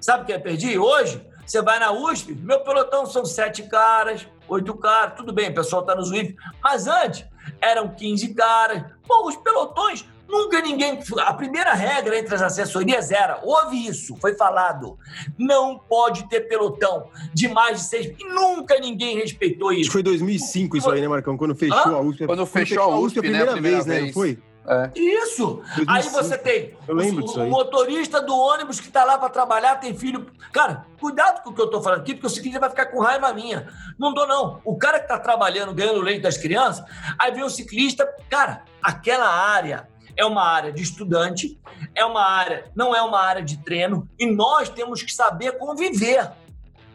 [0.00, 0.78] Sabe o que eu perdi?
[0.78, 5.54] Hoje, você vai na USP, meu pelotão são sete caras, oito caras, tudo bem, o
[5.54, 6.36] pessoal está no Zwift.
[6.62, 7.24] Mas antes,
[7.60, 11.00] eram 15 caras, Pô, os pelotões, nunca ninguém.
[11.18, 14.96] A primeira regra entre as assessorias era: houve isso, foi falado.
[15.36, 18.14] Não pode ter pelotão de mais de seis.
[18.16, 19.80] E nunca ninguém respeitou isso.
[19.80, 21.36] Acho que foi 2005 isso aí, né, Marcão?
[21.36, 21.96] Quando fechou Hã?
[21.96, 22.24] a USP.
[22.24, 23.94] Quando fechou a USP, a primeira, né, a primeira vez, né?
[23.94, 24.06] vez.
[24.06, 24.38] Não foi?
[24.70, 24.90] É.
[24.94, 25.62] Isso!
[25.88, 26.22] Aí 2005.
[26.22, 29.96] você tem Eu lembro o, o motorista do ônibus que tá lá para trabalhar, tem
[29.98, 30.26] filho.
[30.52, 33.00] Cara, cuidado com o que eu tô falando aqui, porque o ciclista vai ficar com
[33.00, 33.66] raiva minha.
[33.98, 34.60] Não dou, não.
[34.64, 36.84] O cara que tá trabalhando, ganhando leite das crianças,
[37.18, 38.08] aí vem o ciclista.
[38.28, 41.58] Cara, aquela área é uma área de estudante,
[41.94, 46.30] é uma área, não é uma área de treino, e nós temos que saber conviver.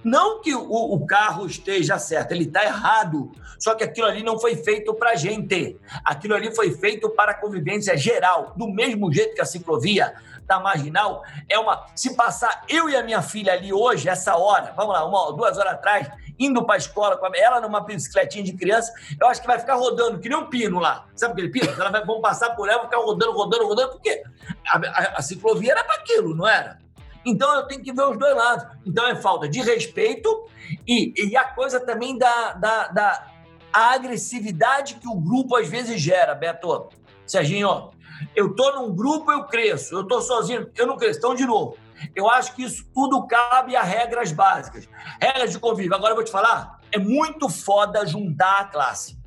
[0.06, 0.62] Não que o,
[0.93, 3.32] o carro esteja certo, ele está errado.
[3.60, 5.78] Só que aquilo ali não foi feito para gente.
[6.03, 8.53] Aquilo ali foi feito para a convivência geral.
[8.56, 10.14] Do mesmo jeito que a ciclovia
[10.45, 11.88] da marginal é uma.
[11.95, 15.58] Se passar eu e a minha filha ali hoje, essa hora, vamos lá, uma, duas
[15.58, 19.41] horas atrás, indo para a escola, com a- ela numa bicicletinha de criança, eu acho
[19.41, 21.08] que vai ficar rodando, que nem um pino lá.
[21.16, 21.72] Sabe aquele pino?
[21.74, 24.22] Ela vai, vão passar por ela, ficar rodando, rodando, rodando, porque
[24.68, 26.78] a, a- a ciclovia era para aquilo, não era?
[27.26, 28.67] Então eu tenho que ver os dois lados.
[28.86, 30.47] Então é falta de respeito
[30.88, 33.28] e, e a coisa também da, da, da
[33.73, 36.89] agressividade que o grupo às vezes gera, Beto.
[37.26, 37.89] Serginho,
[38.36, 39.95] eu tô num grupo, eu cresço.
[39.95, 41.19] Eu tô sozinho, eu não cresço.
[41.19, 41.78] Então, de novo,
[42.15, 44.88] eu acho que isso tudo cabe a regras básicas.
[45.19, 45.95] Regras de convívio.
[45.95, 49.17] Agora eu vou te falar, é muito foda juntar a classe.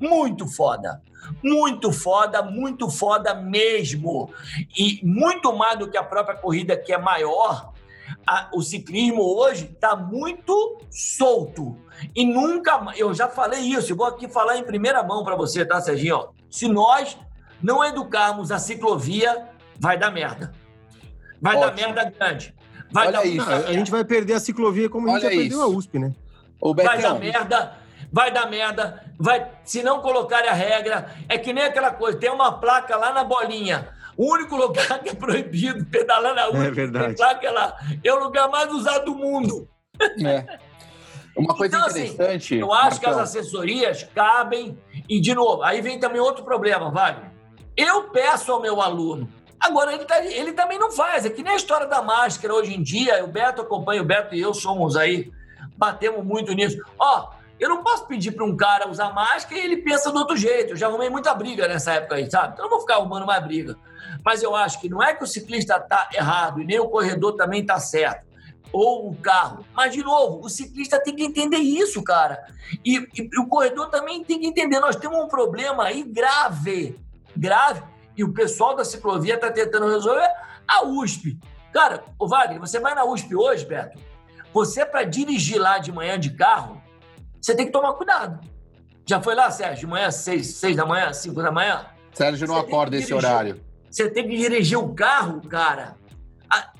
[0.00, 1.02] Muito foda.
[1.42, 4.30] Muito foda, muito foda mesmo.
[4.78, 7.72] E muito mais do que a própria corrida, que é maior,
[8.26, 11.76] a- o ciclismo hoje está muito solto.
[12.14, 12.98] E nunca mais.
[12.98, 16.28] Eu já falei isso, eu vou aqui falar em primeira mão para você, tá, Serginho?
[16.50, 17.16] Se nós
[17.62, 19.46] não educarmos a ciclovia,
[19.78, 20.52] vai dar merda.
[21.40, 21.86] Vai dar Ótimo.
[21.94, 22.54] merda grande.
[22.92, 23.36] Vai Olha dar isso.
[23.36, 23.72] Não, a merda.
[23.72, 25.62] gente vai perder a ciclovia como a gente Olha já perdeu isso.
[25.62, 26.12] a USP, né?
[26.60, 27.72] Ô, Vai dar Betão, merda,
[28.12, 32.30] vai dar merda, vai, se não colocarem a regra, é que nem aquela coisa, tem
[32.30, 33.88] uma placa lá na bolinha.
[34.16, 37.06] O único lugar que é proibido pedalar na rua, É verdade.
[37.06, 39.68] tem placa lá, é o lugar mais usado do mundo.
[40.24, 40.58] é.
[41.36, 42.56] Uma coisa Então, assim, interessante.
[42.56, 44.76] Eu acho que as Marcão, assessorias cabem,
[45.08, 47.30] e de novo, aí vem também outro problema, Wagner.
[47.76, 51.52] Eu peço ao meu aluno, agora ele, tá- ele também não faz, é que nem
[51.52, 54.96] a história da máscara hoje em dia, o Beto acompanha, o Beto e eu somos
[54.96, 55.30] aí,
[55.78, 56.76] batemos muito nisso.
[56.98, 57.30] Ó,
[57.60, 60.70] eu não posso pedir para um cara usar máscara e ele pensa do outro jeito.
[60.70, 62.54] Eu já arrumei muita briga nessa época aí, sabe?
[62.54, 63.76] Então eu não vou ficar arrumando mais briga.
[64.24, 67.36] Mas eu acho que não é que o ciclista está errado e nem o corredor
[67.36, 68.28] também está certo.
[68.72, 69.64] Ou o carro.
[69.74, 72.42] Mas, de novo, o ciclista tem que entender isso, cara.
[72.84, 74.80] E, e o corredor também tem que entender.
[74.80, 76.98] Nós temos um problema aí grave.
[77.36, 77.82] Grave.
[78.16, 80.28] E o pessoal da ciclovia está tentando resolver
[80.66, 81.38] a USP.
[81.72, 83.98] Cara, o Wagner, você vai na USP hoje, Beto.
[84.52, 86.79] Você, para dirigir lá de manhã de carro,
[87.40, 88.40] você tem que tomar cuidado.
[89.06, 91.86] Já foi lá, Sérgio, de manhã, seis, seis da manhã, cinco da manhã?
[92.12, 93.28] Sérgio não Você acorda que esse dirigir.
[93.30, 93.60] horário.
[93.90, 95.96] Você tem que dirigir o carro, cara.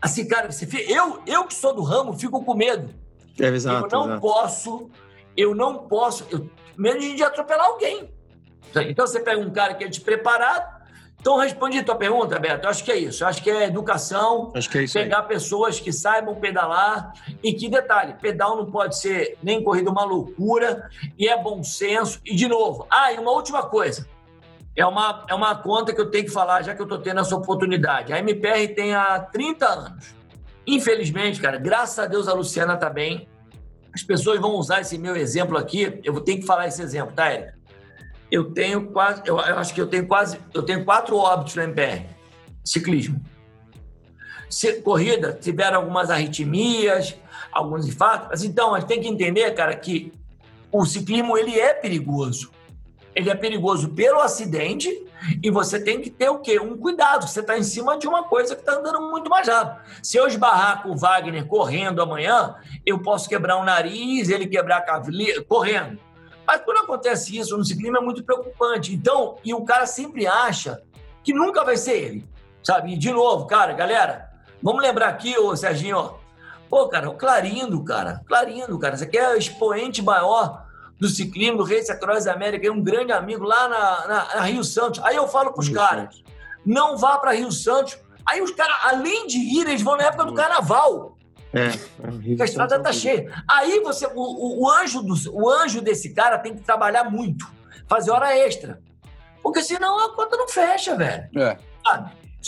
[0.02, 2.92] Assim, cara, você fica- eu, eu que sou do ramo, fico com medo.
[3.38, 4.20] É, exato, eu não exato.
[4.20, 4.90] posso,
[5.36, 8.10] eu não posso, eu, medo de atropelar alguém.
[8.88, 10.79] Então você pega um cara que é despreparado.
[11.20, 12.64] Então, respondi a tua pergunta, Beto.
[12.64, 13.22] Eu acho que é isso.
[13.22, 15.04] Eu acho que é educação, Acho que é isso aí.
[15.04, 17.12] pegar pessoas que saibam pedalar
[17.42, 22.20] e que detalhe, pedal não pode ser nem corrida uma loucura e é bom senso.
[22.24, 24.08] E de novo, ah, e uma última coisa.
[24.74, 27.20] É uma, é uma conta que eu tenho que falar, já que eu estou tendo
[27.20, 28.14] essa oportunidade.
[28.14, 30.14] A MPR tem há 30 anos.
[30.66, 33.28] Infelizmente, cara, graças a Deus a Luciana está bem.
[33.92, 36.00] As pessoas vão usar esse meu exemplo aqui.
[36.02, 37.59] Eu vou ter que falar esse exemplo, tá, Érica?
[38.30, 41.64] Eu tenho quase, eu, eu acho que eu tenho quase, eu tenho quatro óbitos na
[41.64, 42.06] MPR.
[42.64, 43.20] Ciclismo.
[44.48, 47.16] Se- corrida, tiveram algumas arritmias,
[47.52, 48.28] alguns infartos.
[48.30, 50.12] Mas então, a gente tem que entender, cara, que
[50.70, 52.50] o ciclismo ele é perigoso.
[53.14, 55.04] Ele é perigoso pelo acidente
[55.42, 56.60] e você tem que ter o quê?
[56.60, 57.26] Um cuidado.
[57.26, 59.80] Você está em cima de uma coisa que está andando muito mais rápido.
[60.00, 62.54] Se eu esbarrar com o Wagner correndo amanhã,
[62.86, 65.98] eu posso quebrar o nariz, ele quebrar a cavilha, correndo.
[66.50, 68.92] Mas quando acontece isso no ciclismo é muito preocupante.
[68.92, 70.82] Então, e o cara sempre acha
[71.22, 72.28] que nunca vai ser ele,
[72.60, 72.92] sabe?
[72.94, 74.28] E de novo, cara, galera,
[74.60, 76.14] vamos lembrar aqui, ô Serginho, ó.
[76.68, 80.64] Pô, cara, o Clarindo, cara, Clarindo, cara, você quer o expoente maior
[80.98, 84.64] do ciclismo, do Race Across América, é um grande amigo lá na, na- na Rio
[84.64, 85.00] Santos.
[85.04, 86.20] Aí eu falo pros Rio caras,
[86.66, 87.96] não vá para Rio Santos.
[88.26, 91.16] Aí os caras, além de ir, eles vão na época do carnaval.
[91.52, 93.32] É, é Porque a estrada tá cheia.
[93.48, 97.50] Aí você, o, o- o anjo do, o anjo desse cara tem que trabalhar muito,
[97.88, 98.80] fazer hora extra.
[99.42, 101.28] Porque senão a conta não fecha, velho.
[101.36, 101.56] É.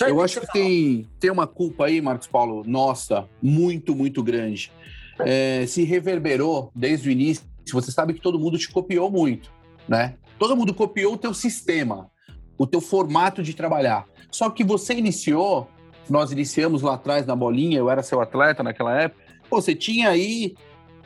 [0.07, 4.71] Eu acho que tem, tem uma culpa aí, Marcos Paulo, nossa, muito, muito grande.
[5.19, 7.45] É, se reverberou desde o início.
[7.73, 9.51] Você sabe que todo mundo te copiou muito,
[9.89, 10.15] né?
[10.39, 12.11] Todo mundo copiou o teu sistema.
[12.59, 14.07] o teu formato de trabalhar.
[14.31, 15.69] Só que você iniciou,
[16.09, 20.11] nós iniciamos lá atrás na bolinha, eu era seu atleta naquela época, pô, você tinha
[20.11, 20.55] aí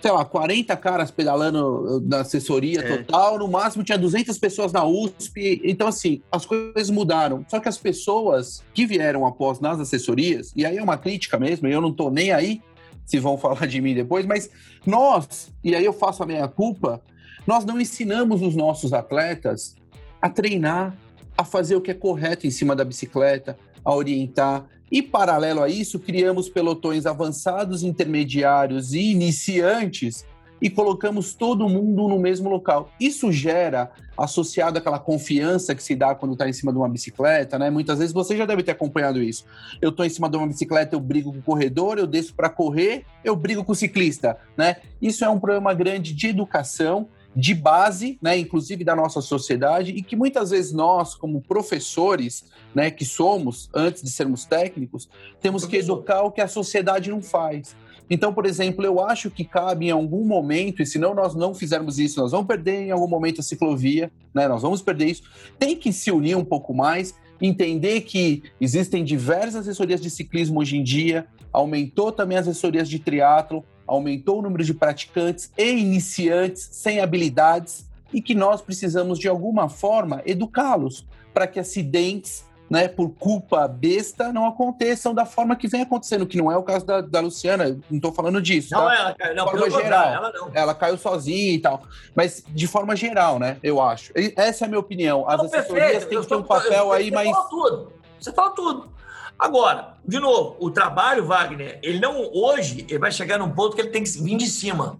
[0.01, 2.97] sei lá, 40 caras pedalando na assessoria é.
[2.99, 5.61] total, no máximo tinha 200 pessoas na USP.
[5.65, 7.45] Então, assim, as coisas mudaram.
[7.49, 11.67] Só que as pessoas que vieram após nas assessorias, e aí é uma crítica mesmo,
[11.67, 12.61] e eu não tô nem aí
[13.05, 14.51] se vão falar de mim depois, mas
[14.85, 17.01] nós, e aí eu faço a minha culpa,
[17.47, 19.77] nós não ensinamos os nossos atletas
[20.21, 20.97] a treinar,
[21.39, 24.67] a fazer o que é correto em cima da bicicleta, a orientar.
[24.91, 30.25] E, paralelo a isso, criamos pelotões avançados, intermediários e iniciantes
[30.61, 32.91] e colocamos todo mundo no mesmo local.
[32.99, 37.59] Isso gera, associado àquela confiança que se dá quando está em cima de uma bicicleta,
[37.59, 37.69] né?
[37.69, 39.45] Muitas vezes você já deve ter acompanhado isso.
[39.81, 42.49] Eu estou em cima de uma bicicleta, eu brigo com o corredor, eu desço para
[42.49, 44.77] correr, eu brigo com o ciclista, né?
[45.01, 50.03] Isso é um problema grande de educação de base, né, inclusive da nossa sociedade, e
[50.03, 55.07] que muitas vezes nós, como professores, né, que somos, antes de sermos técnicos,
[55.39, 57.77] temos que educar o que a sociedade não faz.
[58.09, 61.55] Então, por exemplo, eu acho que cabe em algum momento, e se não nós não
[61.55, 64.49] fizermos isso, nós vamos perder em algum momento a ciclovia, né?
[64.49, 65.25] Nós vamos perder isso.
[65.59, 70.77] Tem que se unir um pouco mais, entender que existem diversas assessorias de ciclismo hoje
[70.77, 76.69] em dia, aumentou também as assessorias de triatlo, aumentou o número de praticantes e iniciantes
[76.73, 83.11] sem habilidades e que nós precisamos de alguma forma educá-los para que acidentes né, por
[83.11, 87.01] culpa besta, não aconteçam da forma que vem acontecendo, que não é o caso da,
[87.01, 88.75] da Luciana, não estou falando disso.
[88.75, 88.95] Não, tá?
[88.95, 90.51] ela caiu, não, forma geral, ela não.
[90.53, 91.83] Ela caiu sozinha e tal.
[92.15, 94.13] Mas de forma geral, né, eu acho.
[94.37, 95.29] Essa é a minha opinião.
[95.29, 97.29] As não, assessorias têm que ter um papel aí mais.
[97.29, 97.93] Você fala tudo.
[98.19, 98.96] Você fala tudo.
[99.39, 102.31] Agora, de novo, o trabalho, Wagner, ele não.
[102.33, 104.99] Hoje, ele vai chegar num ponto que ele tem que vir de cima.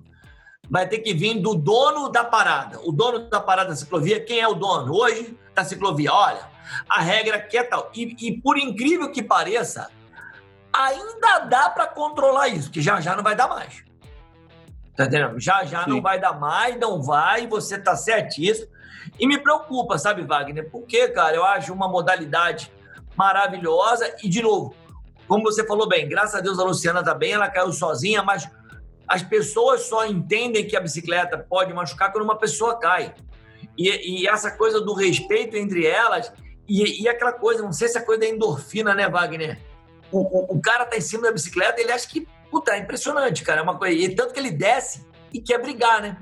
[0.69, 2.81] Vai ter que vir do dono da parada.
[2.85, 6.13] O dono da parada da ciclovia, quem é o dono hoje da ciclovia?
[6.13, 6.51] Olha,
[6.89, 7.91] a regra que é tal.
[7.95, 9.89] E, e por incrível que pareça,
[10.73, 13.85] ainda dá para controlar isso, que já já não vai dar mais.
[14.97, 15.41] Tá entendendo?
[15.41, 15.91] Já já Sim.
[15.91, 18.69] não vai dar mais, não vai, você tá certíssimo.
[19.19, 20.69] E me preocupa, sabe, Wagner?
[20.71, 22.73] Porque, cara, eu acho uma modalidade
[23.17, 24.75] maravilhosa e, de novo,
[25.27, 28.49] como você falou bem, graças a Deus a Luciana tá bem, ela caiu sozinha, mas
[29.09, 33.15] as pessoas só entendem que a bicicleta pode machucar quando uma pessoa cai.
[33.77, 36.33] E, e essa coisa do respeito entre elas
[36.69, 39.59] e, e, aquela coisa, não sei se é coisa da endorfina, né, Wagner?
[40.11, 43.43] O, o, o, cara tá em cima da bicicleta, ele acha que, puta, é impressionante,
[43.45, 43.61] cara.
[43.61, 43.95] É uma coisa.
[43.95, 46.17] E tanto que ele desce e quer brigar, né?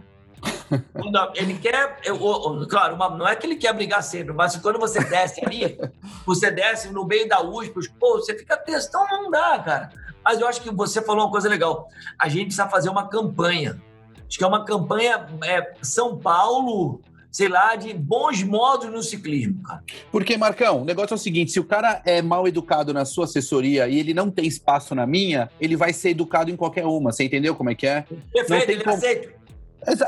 [1.34, 1.98] Ele quer.
[2.04, 5.44] Eu, eu, claro, uma, não é que ele quer brigar sempre, mas quando você desce
[5.44, 5.78] ali,
[6.26, 8.88] você desce no meio da USP, pô, você fica tenso.
[8.88, 9.90] Então não dá, cara.
[10.24, 11.88] Mas eu acho que você falou uma coisa legal.
[12.18, 13.80] A gente precisa fazer uma campanha.
[14.26, 17.00] Acho que é uma campanha é, São Paulo
[17.34, 19.82] sei lá, de bons modos no ciclismo, cara.
[20.12, 23.24] Porque, Marcão, o negócio é o seguinte: se o cara é mal educado na sua
[23.24, 27.10] assessoria e ele não tem espaço na minha, ele vai ser educado em qualquer uma.
[27.10, 28.06] Você entendeu como é que é?
[28.32, 28.96] Perfeito, ele como...
[28.96, 29.33] aceita.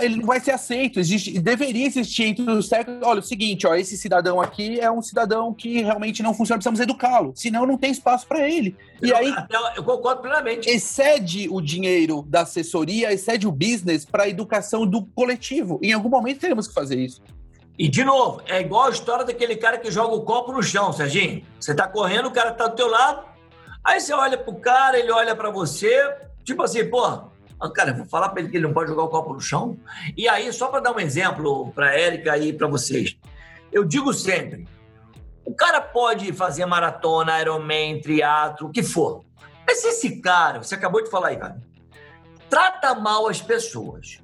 [0.00, 0.98] Ele não vai ser aceito.
[0.98, 3.06] Existe, deveria existir entre os técnicos.
[3.06, 6.58] Olha, é o seguinte, ó, esse cidadão aqui é um cidadão que realmente não funciona,
[6.58, 7.32] precisamos educá-lo.
[7.34, 8.76] Senão não tem espaço para ele.
[9.02, 9.34] E eu, aí.
[9.76, 10.68] Eu concordo plenamente.
[10.68, 15.78] Excede o dinheiro da assessoria, excede o business para a educação do coletivo.
[15.82, 17.22] Em algum momento teremos que fazer isso.
[17.78, 20.92] E, de novo, é igual a história daquele cara que joga o copo no chão,
[20.92, 21.42] Serginho.
[21.60, 23.26] Você tá correndo, o cara tá do teu lado,
[23.84, 26.10] aí você olha pro cara, ele olha para você,
[26.42, 27.24] tipo assim, pô,
[27.74, 29.78] cara, vou falar para ele que ele não pode jogar o copo no chão.
[30.16, 33.16] E aí, só para dar um exemplo para Érica e para vocês,
[33.72, 34.68] eu digo sempre:
[35.44, 39.24] o cara pode fazer maratona, Ironman, triatlo, o que for.
[39.66, 41.60] Mas se esse cara, você acabou de falar aí, cara,
[42.48, 44.18] trata mal as pessoas,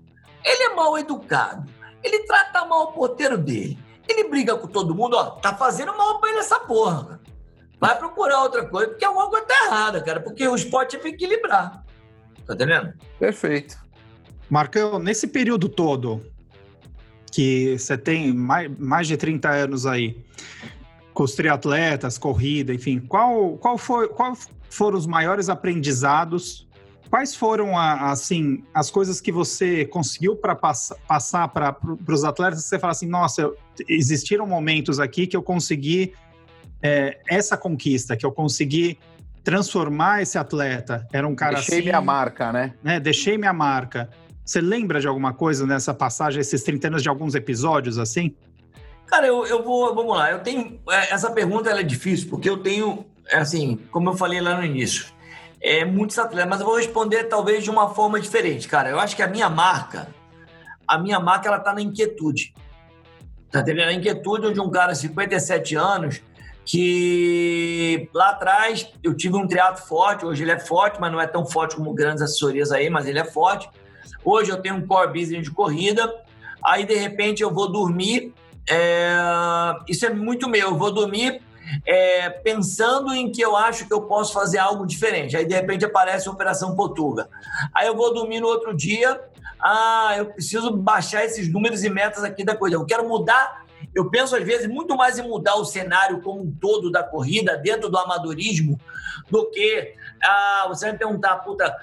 [0.44, 1.68] ele é mal educado,
[2.02, 3.78] ele trata mal o porteiro dele,
[4.08, 7.20] ele briga com todo mundo, ó, tá fazendo mal para ele essa porra.
[7.80, 11.08] Vai procurar outra coisa, porque alguma coisa tá errada, cara, porque o esporte é pra
[11.08, 11.81] equilibrar.
[12.56, 12.92] Tá entendendo?
[13.18, 13.78] Perfeito.
[14.48, 16.20] Marcão, nesse período todo,
[17.30, 20.22] que você tem mais, mais de 30 anos aí,
[21.14, 24.36] com os triatletas, corrida, enfim, qual, qual, foi, qual
[24.68, 26.68] foram os maiores aprendizados?
[27.08, 31.76] Quais foram, a, assim, as coisas que você conseguiu para pass passar para
[32.08, 32.64] os atletas?
[32.64, 33.50] Você fala assim, nossa,
[33.88, 36.12] existiram momentos aqui que eu consegui
[36.82, 38.98] é, essa conquista, que eu consegui
[39.44, 41.06] transformar esse atleta.
[41.12, 42.74] Era um cara Deixei assim, minha marca, né?
[42.82, 43.00] né?
[43.00, 44.08] Deixei minha marca.
[44.44, 48.34] Você lembra de alguma coisa nessa passagem, esses 30 anos, de alguns episódios assim?
[49.06, 50.30] Cara, eu, eu vou, vamos lá.
[50.30, 54.14] Eu tenho é, essa pergunta ela é difícil porque eu tenho, é assim, como eu
[54.14, 55.06] falei lá no início,
[55.60, 58.90] é muitos atletas, mas eu vou responder talvez de uma forma diferente, cara.
[58.90, 60.08] Eu acho que a minha marca,
[60.88, 62.54] a minha marca ela tá na inquietude.
[63.50, 63.88] Tá entendendo?
[63.88, 66.22] A inquietude de um cara de 57 anos
[66.64, 71.26] que lá atrás eu tive um triatlo forte, hoje ele é forte, mas não é
[71.26, 73.68] tão forte como grandes assessorias aí, mas ele é forte.
[74.24, 76.12] Hoje eu tenho um core business de corrida,
[76.64, 78.32] aí de repente eu vou dormir,
[78.68, 79.16] é...
[79.88, 81.42] isso é muito meu, eu vou dormir
[81.86, 85.36] é, pensando em que eu acho que eu posso fazer algo diferente.
[85.36, 87.28] Aí de repente aparece a Operação Portuga.
[87.74, 89.20] Aí eu vou dormir no outro dia,
[89.60, 93.61] ah, eu preciso baixar esses números e metas aqui da coisa, eu quero mudar
[93.94, 97.56] eu penso, às vezes, muito mais em mudar o cenário como um todo da corrida,
[97.56, 98.80] dentro do amadorismo,
[99.30, 101.76] do que ah, você vai perguntar, puta,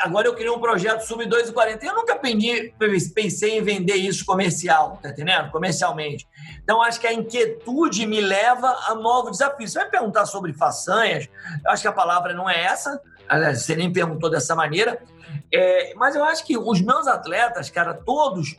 [0.00, 1.82] agora eu criei um projeto sub 2,40.
[1.82, 2.74] Eu nunca pensei,
[3.14, 5.50] pensei em vender isso comercial, tá entendendo?
[5.50, 6.28] Comercialmente.
[6.62, 9.72] Então, acho que a inquietude me leva a novos desafios.
[9.72, 11.28] Você vai perguntar sobre façanhas,
[11.64, 15.02] eu acho que a palavra não é essa, aliás, você nem perguntou dessa maneira,
[15.52, 18.56] é, mas eu acho que os meus atletas, cara, todos,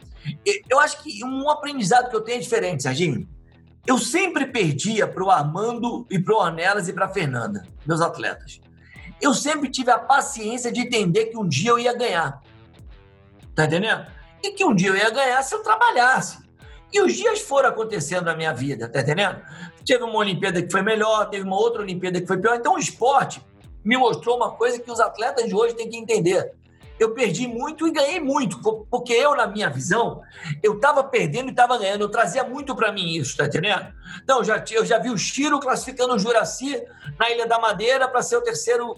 [0.70, 3.28] eu acho que um aprendizado que eu tenho é diferente, Serginho.
[3.86, 8.02] Eu sempre perdia para o Armando e para o Ornelas e para a Fernanda, meus
[8.02, 8.62] atletas.
[9.22, 12.42] Eu sempre tive a paciência de entender que um dia eu ia ganhar.
[13.56, 14.06] Tá entendendo?
[14.44, 16.38] E que um dia eu ia ganhar se eu trabalhasse.
[16.92, 19.42] E os dias foram acontecendo na minha vida, tá entendendo?
[19.86, 22.56] Teve uma Olimpíada que foi melhor, teve uma outra Olimpíada que foi pior.
[22.56, 23.42] Então o esporte
[23.84, 26.52] me mostrou uma coisa que os atletas de hoje têm que entender
[27.00, 30.22] eu perdi muito e ganhei muito, porque eu, na minha visão,
[30.62, 32.02] eu estava perdendo e estava ganhando.
[32.02, 33.94] Eu trazia muito para mim isso, tá entendendo?
[34.22, 36.84] Então, já, eu já vi o Chiro classificando o Juraci
[37.18, 38.96] na Ilha da Madeira para ser o terceiro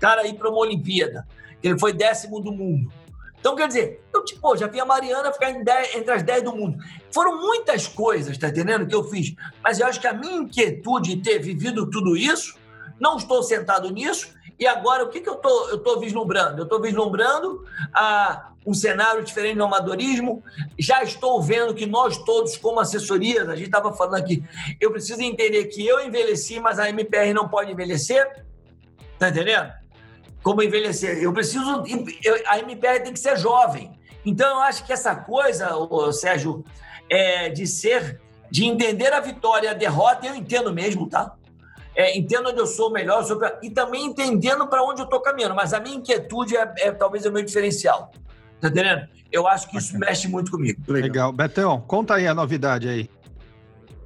[0.00, 1.26] cara aí para uma Olimpíada.
[1.62, 2.90] Ele foi décimo do mundo.
[3.38, 6.56] Então, quer dizer, eu tipo, já vi a Mariana ficar dez, entre as 10 do
[6.56, 6.78] mundo.
[7.12, 9.34] Foram muitas coisas, tá entendendo, que eu fiz.
[9.62, 12.56] Mas eu acho que a minha inquietude de ter vivido tudo isso,
[12.98, 16.58] não estou sentado nisso, e agora, o que, que eu tô, estou vislumbrando?
[16.58, 20.42] Eu estou vislumbrando ah, um cenário diferente do amadorismo.
[20.76, 24.42] Já estou vendo que nós todos, como assessoria, a gente estava falando aqui,
[24.80, 28.44] eu preciso entender que eu envelheci, mas a MPR não pode envelhecer.
[29.16, 29.72] Tá entendendo?
[30.42, 31.22] Como envelhecer?
[31.22, 31.84] Eu preciso.
[32.46, 33.98] A MPR tem que ser jovem.
[34.24, 35.70] Então, eu acho que essa coisa,
[36.12, 36.64] Sérgio,
[37.08, 41.34] é, de ser, de entender a vitória e a derrota, eu entendo mesmo, tá?
[41.98, 45.56] É, entendo onde eu sou melhor sou e também entendendo para onde eu estou caminhando.
[45.56, 48.12] Mas a minha inquietude é, é talvez o meu diferencial.
[48.60, 49.08] Tá entendendo?
[49.32, 50.80] Eu acho que isso mexe muito comigo.
[50.86, 51.02] Legal.
[51.02, 51.32] Legal.
[51.32, 53.10] Betão, conta aí a novidade aí.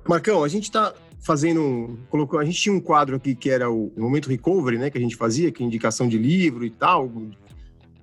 [0.08, 1.98] Marcão, a gente está fazendo.
[2.08, 4.88] Colocou, a gente tinha um quadro aqui que era o Momento Recovery, né?
[4.88, 7.12] Que a gente fazia, que é indicação de livro e tal.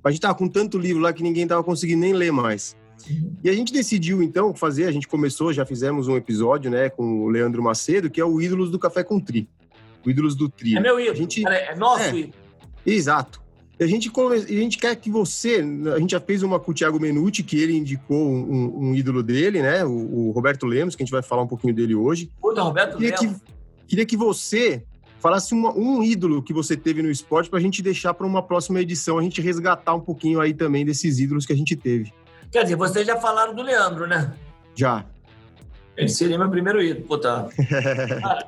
[0.04, 2.78] A gente tava com tanto livro lá que ninguém tava conseguindo nem ler mais.
[3.44, 7.22] E a gente decidiu, então, fazer, a gente começou, já fizemos um episódio, né, com
[7.22, 9.48] o Leandro Macedo, que é o Ídolos do Café com Tri
[10.06, 10.78] o Ídolos do Trio.
[10.78, 12.34] É meu ídolo, a gente, é nosso é, ídolo.
[12.86, 13.42] Exato.
[13.80, 15.64] A gente, a gente quer que você.
[15.96, 19.24] A gente já fez uma com o Thiago Menucci, que ele indicou um, um ídolo
[19.24, 19.86] dele, né?
[19.86, 22.30] O, o, Roberto Lemos, que a gente vai falar um pouquinho dele hoje.
[22.42, 23.38] Puta, Roberto queria Lemos.
[23.38, 23.54] Que,
[23.88, 24.84] queria que você
[25.20, 28.44] falasse uma, um ídolo que você teve no esporte para a gente deixar para uma
[28.44, 32.14] próxima edição, a gente resgatar um pouquinho aí também desses ídolos que a gente teve.
[32.52, 34.34] Quer dizer, vocês já falaram do Leandro, né?
[34.76, 35.06] Já.
[36.00, 37.50] Ele seria meu primeiro ídolo, puta.
[38.24, 38.46] ah,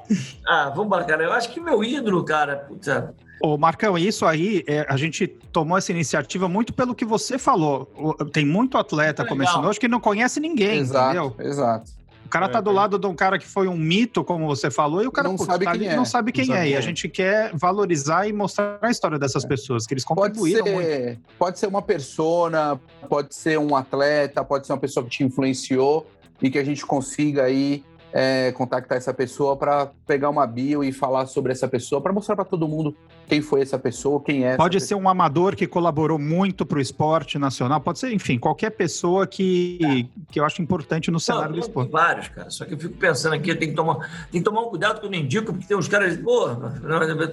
[0.47, 1.23] ah, vamos embora, cara.
[1.23, 3.13] Eu acho que meu ídolo, cara, puta.
[3.43, 8.15] Ô, Marcão, isso aí, é, a gente tomou essa iniciativa muito pelo que você falou.
[8.31, 11.35] Tem muito atleta começando hoje que não conhece ninguém, exato, entendeu?
[11.39, 11.91] Exato.
[12.25, 15.03] O cara tá do lado de um cara que foi um mito, como você falou,
[15.03, 15.95] e o cara não sabe tá quem é.
[15.97, 16.69] não sabe quem não é.
[16.69, 16.81] E a é.
[16.81, 19.47] gente quer valorizar e mostrar a história dessas é.
[19.49, 21.19] pessoas, que eles contribuíram pode ser, muito.
[21.37, 22.79] Pode ser uma persona,
[23.09, 26.07] pode ser um atleta, pode ser uma pessoa que te influenciou,
[26.41, 27.83] e que a gente consiga aí
[28.13, 32.35] é, contactar essa pessoa para pegar uma bio e falar sobre essa pessoa, para mostrar
[32.35, 32.95] para todo mundo
[33.27, 34.57] quem foi essa pessoa, quem é.
[34.57, 38.71] Pode ser um amador que colaborou muito para o esporte nacional, pode ser, enfim, qualquer
[38.71, 40.31] pessoa que, é.
[40.31, 41.89] que eu acho importante no cenário não, do esporte.
[41.89, 42.49] Tem vários, cara.
[42.49, 45.05] Só que eu fico pensando aqui, tem que tomar, tem que tomar um cuidado que
[45.05, 46.49] eu não indico, porque tem uns caras, pô,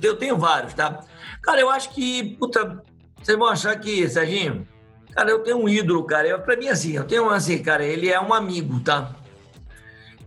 [0.02, 1.00] eu tenho vários, tá?
[1.42, 2.82] Cara, eu acho que, puta,
[3.20, 4.66] vocês vão achar que, Serginho,
[5.14, 6.38] Cara, eu tenho um ídolo, cara.
[6.38, 9.14] Para mim, assim, eu tenho um, assim, cara, ele é um amigo, tá?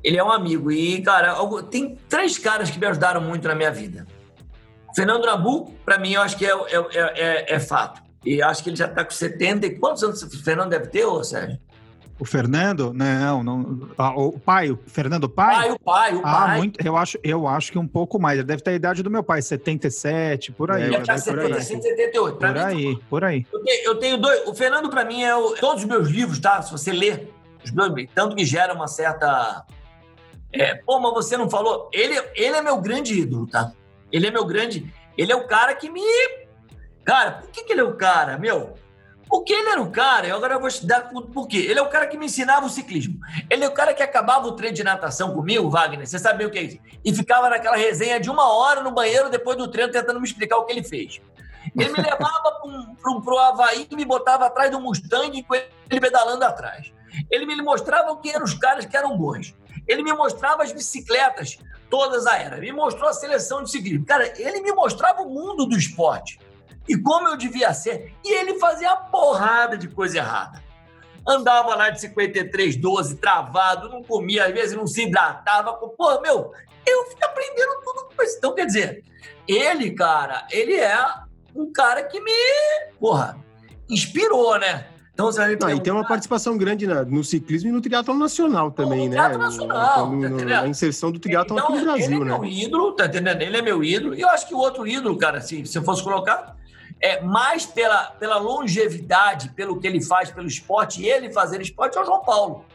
[0.04, 0.72] Ele é um amigo.
[0.72, 1.36] E, cara,
[1.70, 4.06] tem três caras que me ajudaram muito na minha vida.
[4.96, 8.02] Fernando Nabuco, para mim, eu acho que é, é, é, é, fato.
[8.26, 9.66] E acho que ele já está com 70.
[9.66, 11.60] E quantos anos o Fernando deve ter, ô Sérgio?
[12.20, 12.94] O Fernando?
[12.94, 13.90] Não, não.
[13.98, 15.56] Ah, o pai, o Fernando Pai?
[15.56, 16.58] Pai, o pai, o ah, pai.
[16.58, 18.38] Muito, eu, acho, eu acho que um pouco mais.
[18.38, 20.84] Ele deve ter a idade do meu pai, 77, por aí.
[20.84, 22.38] Ele está 77, 78.
[22.38, 23.46] Por aí, mim, por aí.
[23.52, 24.48] Eu tenho, eu tenho dois.
[24.48, 26.62] O Fernando, para mim, é o, todos os meus livros, tá?
[26.62, 27.34] Se você ler,
[27.64, 29.66] os meus, tanto que gera uma certa.
[30.54, 31.90] É, pô, mas você não falou.
[31.94, 33.72] Ele, ele é meu grande ídolo, tá?
[34.12, 34.94] Ele é meu grande.
[35.18, 36.02] Ele é o cara que me.
[37.04, 38.76] Cara, por que, que ele é o cara, meu?
[39.32, 41.60] Porque ele era o cara, eu agora vou te dar por quê?
[41.60, 43.18] Ele é o cara que me ensinava o ciclismo.
[43.50, 46.52] Ele é o cara que acabava o treino de natação comigo, Wagner, você sabia o
[46.52, 46.80] que é isso?
[47.06, 50.58] E ficava naquela resenha de uma hora no banheiro depois do treino tentando me explicar
[50.58, 51.22] o que ele fez.
[51.80, 52.60] Ele me levava
[53.02, 56.92] para o Havaí e me botava atrás do Mustang com ele pedalando atrás.
[57.30, 59.56] Ele me mostrava quem eram os caras que eram bons.
[59.88, 61.58] Ele me mostrava as bicicletas,
[61.90, 62.58] todas a era.
[62.58, 64.06] Me mostrou a seleção de ciclismo.
[64.06, 66.38] Cara, ele me mostrava o mundo do esporte
[66.88, 68.14] e como eu devia ser.
[68.24, 70.64] E ele fazia a porrada de coisa errada.
[71.28, 75.74] Andava lá de 53, 12, travado, não comia, às vezes não se hidratava.
[75.74, 76.52] Pô, meu,
[76.86, 78.38] eu fui aprendendo tudo com isso.
[78.38, 79.04] Então, quer dizer,
[79.48, 80.98] ele, cara, ele é
[81.56, 82.32] um cara que me,
[83.00, 83.38] porra,
[83.90, 84.88] inspirou, né?
[85.14, 88.18] Então, você vai me e tem uma participação grande na, no ciclismo e no triatlo
[88.18, 89.18] nacional também, no né?
[89.18, 92.26] Triatlo nacional, no, no, tá a inserção do triatlo então, aqui no Brasil, ele é
[92.26, 92.26] né?
[92.26, 93.42] Ele é meu ídolo, tá entendendo?
[93.42, 94.16] Ele é meu ídolo.
[94.16, 96.56] E eu acho que o outro ídolo, cara, se, se eu fosse colocar,
[97.02, 101.98] é, mais pela, pela longevidade, pelo que ele faz pelo esporte, e ele fazer esporte
[101.98, 102.66] é o João Paulo.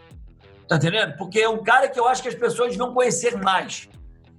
[0.69, 1.17] Tá entendendo?
[1.17, 3.89] Porque é um cara que eu acho que as pessoas vão conhecer mais.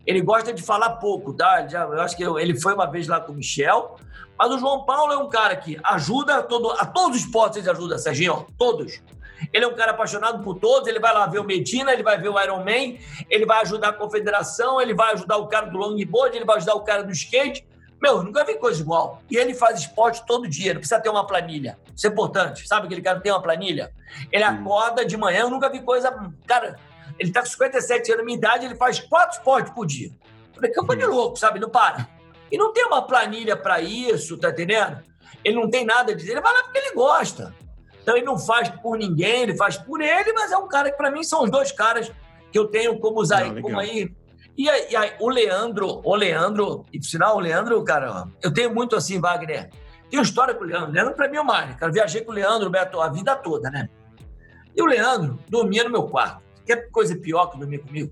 [0.06, 1.66] Ele gosta de falar pouco, tá?
[1.72, 3.96] Eu acho que ele foi uma vez lá com o Michel,
[4.38, 7.60] mas o João Paulo é um cara que ajuda a, todo, a todos os esportes,
[7.60, 9.02] ele ajuda, Serginho, todos.
[9.54, 12.18] Ele é um cara apaixonado por todos, ele vai lá ver o Medina, ele vai
[12.20, 12.98] ver o Iron Man,
[13.30, 16.76] ele vai ajudar a confederação, ele vai ajudar o cara do longboard, ele vai ajudar
[16.76, 17.66] o cara do skate.
[18.02, 19.22] Meu, nunca vi coisa igual.
[19.30, 21.78] E ele faz esporte todo dia, não precisa ter uma planilha.
[21.96, 22.68] Isso é importante.
[22.68, 23.92] Sabe aquele cara que tem uma planilha?
[24.32, 26.12] Ele acorda de manhã, eu nunca vi coisa.
[26.46, 26.78] Cara,
[27.18, 30.12] ele tá com 57 anos, minha idade, ele faz quatro esportes por dia.
[30.54, 31.60] falei, que de louco, sabe?
[31.60, 32.08] Não para.
[32.52, 35.04] E não tem uma planilha para isso, tá entendendo?
[35.44, 37.54] Ele não tem nada a dizer, ele vai lá porque ele gosta.
[38.02, 40.98] Então ele não faz por ninguém, ele faz por ele, mas é um cara que
[40.98, 42.12] para mim são os dois caras
[42.52, 44.10] que eu tenho como usar não, como aí
[44.58, 48.74] e aí, aí, o Leandro, o Leandro, e por sinal, o Leandro, cara, eu tenho
[48.74, 49.70] muito assim, Wagner.
[50.10, 50.90] Tenho história com o Leandro.
[50.90, 51.76] O Leandro, pra mim, é o mais.
[51.76, 53.88] Cara, viajei com o Leandro, Beto, a vida toda, né?
[54.76, 56.42] E o Leandro dormia no meu quarto.
[56.66, 58.12] Quer coisa pior que dormir comigo?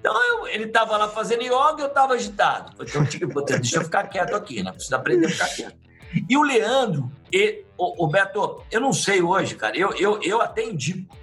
[0.00, 2.72] Então, eu, ele tava lá fazendo yoga e eu tava agitado.
[2.82, 4.72] Então, deixa eu ficar quieto aqui, né?
[4.72, 5.76] Preciso aprender a ficar quieto.
[6.28, 10.40] E o Leandro, e, o, o Beto, eu não sei hoje, cara, eu, eu, eu
[10.40, 11.16] até indico.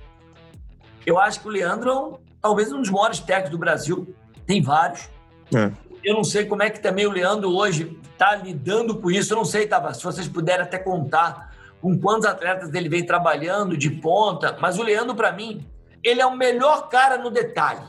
[1.05, 4.15] Eu acho que o Leandro é um, talvez um dos maiores técnicos do Brasil
[4.45, 5.09] tem vários.
[5.53, 5.71] É.
[6.03, 9.33] Eu não sei como é que também o Leandro hoje está lidando com isso.
[9.33, 13.75] Eu não sei, Tava, se vocês puderem até contar com quantos atletas ele vem trabalhando
[13.75, 14.57] de ponta.
[14.59, 15.65] Mas o Leandro, para mim,
[16.03, 17.81] ele é o melhor cara no detalhe.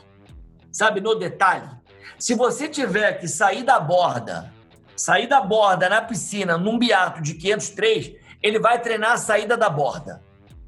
[0.71, 1.69] Sabe, no detalhe.
[2.17, 4.51] Se você tiver que sair da borda,
[4.95, 9.69] sair da borda na piscina, num biato de 503, ele vai treinar a saída da
[9.69, 10.21] borda.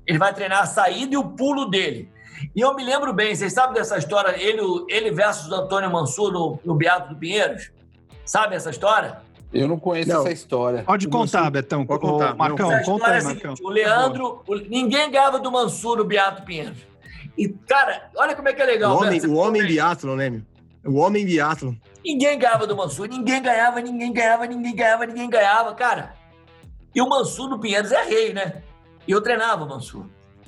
[0.06, 2.12] Ele vai treinar a saída e o pulo dele.
[2.56, 6.60] E eu me lembro bem, vocês sabem dessa história, ele, ele versus Antônio Mansur no,
[6.64, 7.72] no Beato do Pinheiros?
[8.26, 9.22] Sabe essa história?
[9.54, 10.22] Eu não conheço não.
[10.22, 10.84] essa história.
[10.84, 11.52] Pode contar, Mansur...
[11.52, 11.86] Betão.
[11.86, 12.34] Pode contar.
[12.34, 13.54] O Marcão, conta aí, é Marcão.
[13.64, 16.78] O Leandro, o, ninguém ganhava do Mansur no Beato Pinheiros.
[17.38, 18.96] E, cara, olha como é que é legal.
[18.96, 20.42] O homem, o homem biatlo, né, meu?
[20.86, 21.76] O homem biatlo.
[22.04, 26.14] Ninguém ganhava do Mansur, ninguém ganhava, ninguém ganhava, ninguém ganhava, ninguém ganhava, cara.
[26.94, 28.62] E o Mansur no Pinheiros é rei, né?
[29.08, 30.06] E eu treinava o Mansur.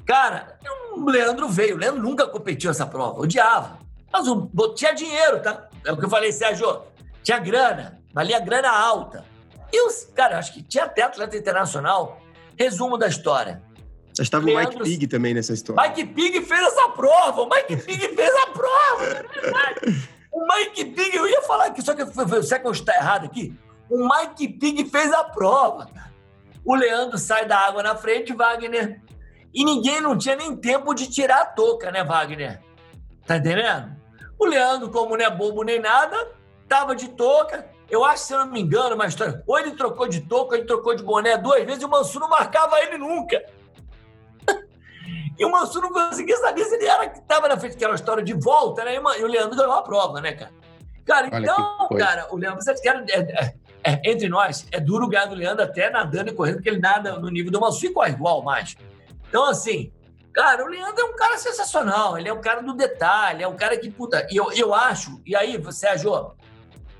[0.07, 0.57] Cara,
[0.95, 1.75] o Leandro veio.
[1.75, 3.79] O Leandro nunca competiu essa prova, odiava.
[4.11, 5.67] Mas o, tinha dinheiro, tá?
[5.85, 6.83] É o que eu falei, Sérgio.
[7.21, 9.25] Tinha grana, valia grana alta.
[9.71, 12.21] E os, cara, acho que tinha até atleta internacional.
[12.57, 13.61] Resumo da história.
[14.15, 15.89] Já estava Leandro, o Mike Pig também nessa história.
[15.89, 17.41] Mike Pig fez essa prova.
[17.41, 20.09] O Mike Pig fez a prova, é verdade.
[20.31, 22.05] O Mike Pig, eu ia falar aqui, só que
[22.43, 23.53] será que eu estou errado aqui?
[23.89, 26.13] O Mike Pig fez a prova, cara.
[26.63, 29.01] O Leandro sai da água na frente, Wagner
[29.53, 32.61] e ninguém não tinha nem tempo de tirar a touca, né, Wagner?
[33.25, 33.95] Tá entendendo?
[34.39, 36.31] O Leandro, como não é bobo nem nada,
[36.67, 37.67] tava de touca.
[37.89, 39.41] Eu acho, se eu não me engano, uma história.
[39.47, 42.21] Ou ele trocou de touca, ou ele trocou de boné duas vezes e o Mansur
[42.21, 43.43] não marcava ele nunca.
[45.37, 47.91] e o Mansur não conseguia saber se ele era que estava na frente, que era
[47.91, 48.95] uma história de volta, né?
[48.95, 50.51] E o Leandro ganhou a prova, né, cara?
[51.05, 53.03] Cara, Olha então, cara, o Leandro, você quer.
[53.09, 56.69] É, é, é, entre nós, é duro ganhar do Leandro até nadando e correndo, porque
[56.69, 58.75] ele nada no nível do Mansur e corre igual mais.
[59.29, 59.91] Então, assim,
[60.33, 62.17] cara, o Leandro é um cara sensacional.
[62.17, 65.21] Ele é um cara do detalhe, é um cara que, puta, e eu, eu acho,
[65.25, 66.13] e aí, Sérgio,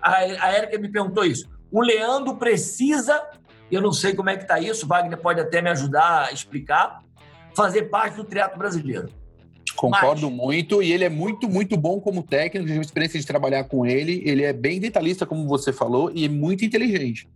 [0.02, 1.48] a, a Érica me perguntou isso.
[1.72, 3.22] O Leandro precisa,
[3.72, 7.04] eu não sei como é que tá isso, Wagner pode até me ajudar a explicar,
[7.56, 9.10] fazer parte do teatro brasileiro.
[9.76, 10.38] Concordo Mas...
[10.38, 14.24] muito, e ele é muito, muito bom como técnico, tive experiência de trabalhar com ele.
[14.26, 17.30] Ele é bem detalhista, como você falou, e muito inteligente.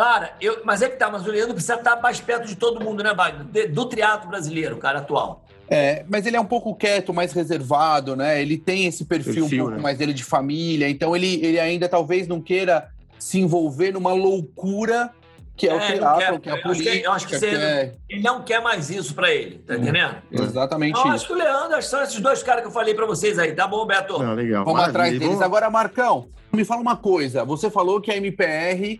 [0.00, 2.82] Cara, eu, mas é que tá, mas o Leandro precisa estar mais perto de todo
[2.82, 3.70] mundo, né, Wagner?
[3.70, 5.44] Do teatro brasileiro, cara, atual.
[5.68, 8.40] É, mas ele é um pouco quieto, mais reservado, né?
[8.40, 9.82] Ele tem esse perfil, perfil um pouco né?
[9.82, 12.88] mais dele de família, então ele, ele ainda talvez não queira
[13.18, 15.10] se envolver numa loucura
[15.54, 16.40] Que é, o É, triatlon, quer.
[16.40, 18.62] que é a Eu acho que- política, eu acho que você- é Ele não quer
[18.62, 20.16] mais isso pra ele, tá entendendo?
[20.32, 21.26] exatamente Eu acho isso.
[21.26, 23.52] que o Leandro, acho que são esses dois caras que eu falei pra vocês aí,
[23.52, 24.18] tá bom, Beto?
[24.18, 24.64] Não, legal.
[24.64, 25.02] Vamos Maravilha.
[25.04, 25.42] atrás deles.
[25.42, 27.44] Agora, Marcão, me fala uma coisa.
[27.44, 28.98] Você falou que a MPR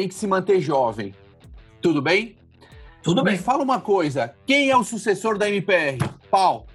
[0.00, 1.14] tem que se manter jovem.
[1.82, 2.34] Tudo bem?
[3.02, 3.38] Tudo Me bem.
[3.38, 4.32] fala uma coisa.
[4.46, 5.98] Quem é o sucessor da MPR?
[6.30, 6.66] Pau.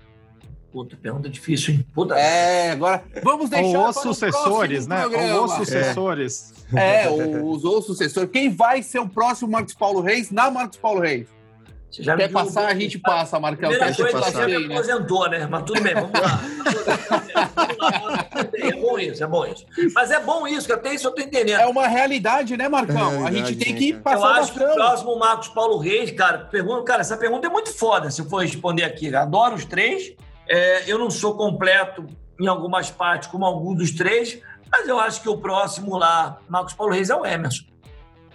[0.72, 1.86] Puta, pergunta difícil, hein?
[1.92, 2.16] Puta.
[2.16, 5.02] É, agora vamos deixar Ou os sucessores, né?
[5.02, 5.40] programa.
[5.40, 6.54] Ou os sucessores.
[6.76, 7.10] É,
[7.42, 8.28] os ou sucessor.
[8.28, 11.28] Quem vai ser o próximo Marcos Paulo Reis na Marcos Paulo Reis?
[11.90, 13.70] Você já me Quer viu passar, a gente passa, Marcão.
[13.70, 14.76] Primeira coisa, passar você já me né?
[14.76, 15.48] aposentou, né?
[15.50, 16.42] Mas tudo bem, vamos lá.
[18.98, 19.66] É bom isso, é bom isso.
[19.94, 21.60] Mas é bom isso, que até isso eu tô entendendo.
[21.60, 23.26] É uma realidade, né, Marcão?
[23.26, 26.12] É a gente tem né, que passar Eu acho que o próximo Marcos Paulo Reis,
[26.12, 29.14] cara, pergunta, cara, essa pergunta é muito foda se eu for responder aqui.
[29.16, 30.14] Adoro os três.
[30.48, 32.06] É, eu não sou completo
[32.40, 34.40] em algumas partes, como alguns dos três,
[34.72, 37.64] mas eu acho que o próximo lá, Marcos Paulo Reis, é o Emerson.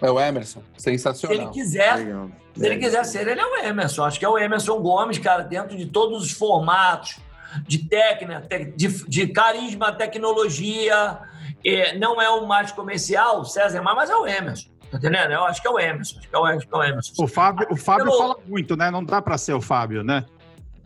[0.01, 0.61] É o Emerson.
[0.75, 1.51] Se ele Sensacional.
[1.51, 2.29] quiser, Legal.
[2.55, 4.03] se ele quiser ser, ele é o Emerson.
[4.03, 7.17] Acho que é o Emerson Gomes, cara, dentro de todos os formatos
[7.63, 11.19] de técnica, de, de carisma, tecnologia.
[11.65, 14.69] É, não é o mais comercial, o César mais, mas é o Emerson.
[14.89, 15.31] Tá entendendo?
[15.31, 16.17] Eu acho que é o Emerson.
[16.19, 17.23] Acho que é o, acho que é o Emerson.
[17.23, 18.89] O Fábio, o Fábio Pelo- fala muito, né?
[18.91, 20.25] Não dá pra ser o Fábio, né?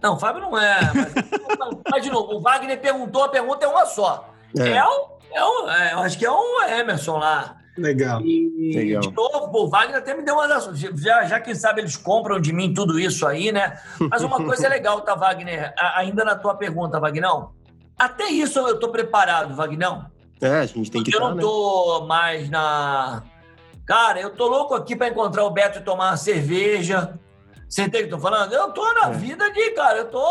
[0.01, 0.80] Não, o Fábio não é.
[0.93, 4.30] Mas, mas, de novo, o Wagner perguntou, a pergunta é uma só.
[4.59, 4.84] É, É.
[4.86, 7.57] o, é o, é, eu acho que é o Emerson lá.
[7.78, 8.22] Legal.
[8.22, 9.02] E, Legal.
[9.02, 10.80] de novo, pô, o Wagner até me deu ações.
[10.80, 13.78] Já, já quem sabe eles compram de mim tudo isso aí, né?
[14.10, 15.74] Mas uma coisa é legal, tá, Wagner?
[15.78, 17.52] A- ainda na tua pergunta, Vagnão.
[17.98, 20.06] Até isso eu tô preparado, Vagnão.
[20.42, 21.42] É, a gente tem que Porque eu estar, não né?
[21.42, 23.24] tô mais na.
[23.86, 27.18] Cara, eu tô louco aqui pra encontrar o Beto e tomar uma cerveja.
[27.70, 28.54] Você entende o que eu tô falando?
[28.54, 29.12] Eu tô na É.
[29.14, 30.24] vida de, cara, eu tô.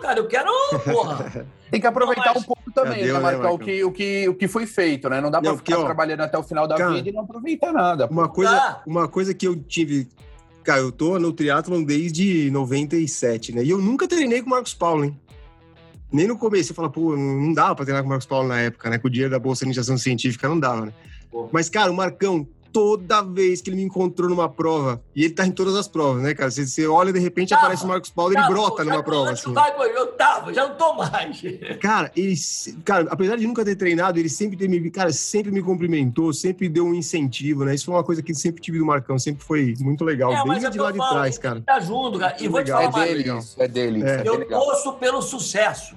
[0.00, 0.50] Cara, eu quero.
[0.84, 1.46] Porra.
[1.70, 3.54] Tem que aproveitar Não, mas- um pouco também, Cadê, né, né, Marcão?
[3.54, 5.20] o, que, o, que, o que foi feito, né?
[5.20, 7.12] Não dá pra Não, porque, ficar ó, trabalhando até o final da cara, vida e
[7.12, 8.06] não aproveitar nada.
[8.08, 8.14] pô.
[8.14, 8.82] Uma coisa, Tá.
[8.86, 10.08] uma coisa que eu tive.
[10.64, 13.62] Cara, eu tô no triatlon desde 97, né?
[13.64, 15.18] E eu nunca treinei com o Marcos Paulo, hein?
[16.12, 16.68] Nem no começo.
[16.68, 18.98] Você fala, pô, não dava pra treinar com o Marcos Paulo na época, né?
[18.98, 20.92] Com o dinheiro da Bolsa de Iniciação Científica não dava, né?
[21.30, 21.48] Pô.
[21.52, 25.46] Mas, cara, o Marcão, toda vez que ele me encontrou numa prova, e ele tá
[25.46, 26.50] em todas as provas, né, cara?
[26.50, 27.62] Você, você olha de repente Tava.
[27.62, 29.52] aparece o Marcos Paulo, ele brota numa prova, assim.
[29.52, 31.42] Wagner, Eu tava, já não tô mais.
[31.80, 32.34] Cara, ele,
[32.84, 36.68] cara, apesar de nunca ter treinado, ele sempre ter me, cara, sempre me cumprimentou, sempre
[36.68, 37.74] deu um incentivo, né?
[37.74, 40.66] Isso foi uma coisa que sempre tive do Marcão, sempre foi muito legal, É, desde
[40.66, 41.62] é de que lá de trás, cara.
[41.62, 42.36] Tá junto, cara.
[42.40, 42.92] E vou te legal.
[42.92, 43.24] falar É mais.
[43.24, 44.02] dele, isso, é dele.
[44.02, 44.16] É.
[44.16, 45.96] é Eu torço pelo sucesso.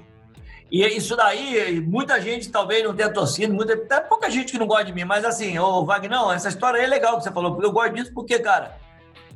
[0.72, 4.66] E isso daí, muita gente talvez não tenha torcido, muita, até pouca gente que não
[4.66, 7.52] gosta de mim, mas assim, ô Wagner, essa história aí é legal que você falou,
[7.52, 8.78] porque eu gosto disso porque, cara,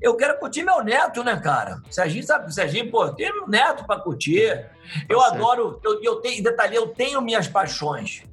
[0.01, 1.81] eu quero curtir meu neto, né, cara?
[1.89, 4.65] Serginho sabe, o Serginho, pô, tem um neto pra curtir.
[5.09, 5.35] Eu certo.
[5.35, 8.23] adoro, eu, eu tenho, detalhe, eu tenho minhas paixões,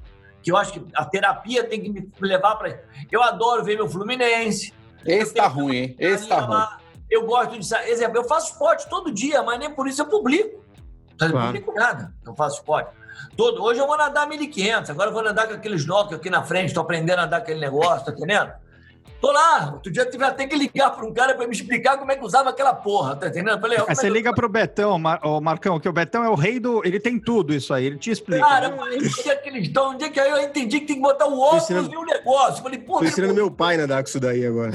[0.41, 2.79] que eu acho que a terapia tem que me levar pra.
[3.11, 4.73] Eu adoro ver meu Fluminense.
[5.05, 5.95] Esse tá ruim, hein?
[5.99, 6.65] Esse tá ruim.
[7.09, 7.75] Eu gosto de.
[7.89, 10.62] Exemplo, eu faço esporte todo dia, mas nem por isso eu publico.
[11.19, 11.47] Eu não Claro.
[11.47, 12.13] publico nada.
[12.25, 12.89] Eu faço esporte.
[13.37, 16.43] Todo, hoje eu vou nadar 1.500, agora eu vou nadar com aqueles snorkel aqui na
[16.43, 18.51] frente, tô aprendendo a nadar aquele negócio, tá entendendo?
[19.21, 19.71] Tô lá.
[19.73, 22.15] Outro dia eu tive até que ligar para um cara para me explicar como é
[22.17, 23.59] que usava aquela porra, tá entendendo?
[23.61, 25.19] Falei, é você eu- liga pro Betão, Mar...
[25.23, 26.85] ô, Marcão, que o Betão é o rei do.
[26.85, 28.43] Ele tem tudo isso aí, ele te explica.
[28.45, 29.91] Cara, eu falei, onde é que eles estão?
[29.91, 32.03] Onde é que aí eu entendi que tem que botar o óculos ensinando- e o
[32.05, 32.59] negócio?
[32.59, 34.71] Eu Falei, pô, Tô ensinando meu pai a nadar com isso daí agora.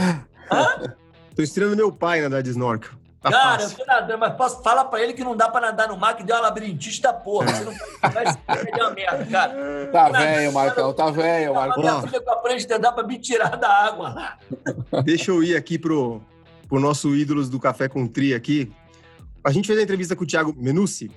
[0.51, 0.95] Hã?
[1.37, 2.93] Tô ensinando meu pai a nadar de snorkel.
[3.31, 3.79] Tá Cara, eu fácil.
[3.79, 6.23] tô nadando, mas posso falar pra ele que não dá pra nadar no mar, que
[6.23, 7.49] deu uma labirintite da porra.
[7.49, 7.73] Você não
[8.13, 9.89] vai se perder uma merda, cara.
[9.93, 11.83] Tá velho, Marcão, tá velho, Marcão.
[11.83, 12.03] minha Ó.
[12.03, 15.03] filha com a prancha dá pra me tirar da água lá.
[15.03, 16.21] Deixa eu ir aqui pro,
[16.69, 18.73] pro nosso ídolos do Café com Tri aqui.
[19.45, 21.11] A gente fez a entrevista com o Thiago Menucci.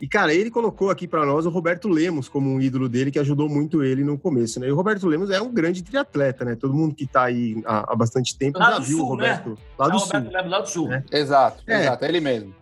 [0.00, 3.18] E, cara, ele colocou aqui para nós o Roberto Lemos como um ídolo dele, que
[3.18, 4.68] ajudou muito ele no começo, né?
[4.68, 6.54] E o Roberto Lemos é um grande triatleta, né?
[6.56, 9.08] Todo mundo que tá aí há, há bastante tempo Lá já do viu sul, o
[9.10, 10.06] Roberto lá do o Sul.
[10.12, 10.92] Roberto Lemos lá do Sul.
[10.92, 11.04] É.
[11.12, 11.80] Exato, É.
[11.82, 12.54] exato, é ele mesmo.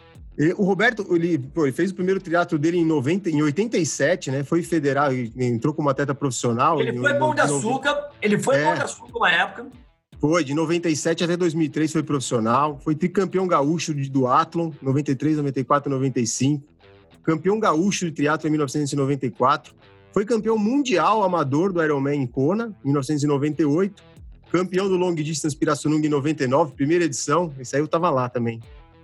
[0.56, 4.42] O Roberto, ele, pô, ele fez o primeiro triatlo dele em, 90, em 87, né?
[4.44, 6.80] Foi federal entrou como atleta profissional.
[6.80, 8.64] Ele em- foi pão de açúcar, ele foi É.
[8.64, 9.66] pão de açúcar uma época.
[10.18, 16.64] Foi, de 97 até 2003 foi profissional, foi tricampeão gaúcho de duatlon, 93, 94, 95,
[17.22, 19.74] campeão gaúcho de triatlo em 1994,
[20.12, 24.02] foi campeão mundial amador do Ironman em Kona, em 1998,
[24.50, 28.60] campeão do Long Distance Pirassununga em 99, primeira edição, esse aí eu tava lá também.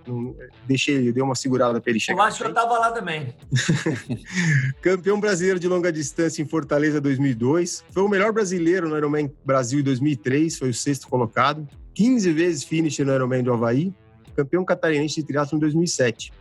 [0.06, 0.34] Não-
[0.66, 2.24] Deixei ele, dei uma segurada para ele Eu chegar.
[2.24, 3.34] acho que eu tava lá também.
[4.80, 7.84] Campeão brasileiro de longa distância em Fortaleza 2002.
[7.90, 11.66] Foi o melhor brasileiro no Ironman Brasil em 2003, foi o sexto colocado.
[11.94, 13.92] 15 vezes finisher no Ironman do Havaí.
[14.36, 16.32] Campeão catarinense de triatlo em 2007.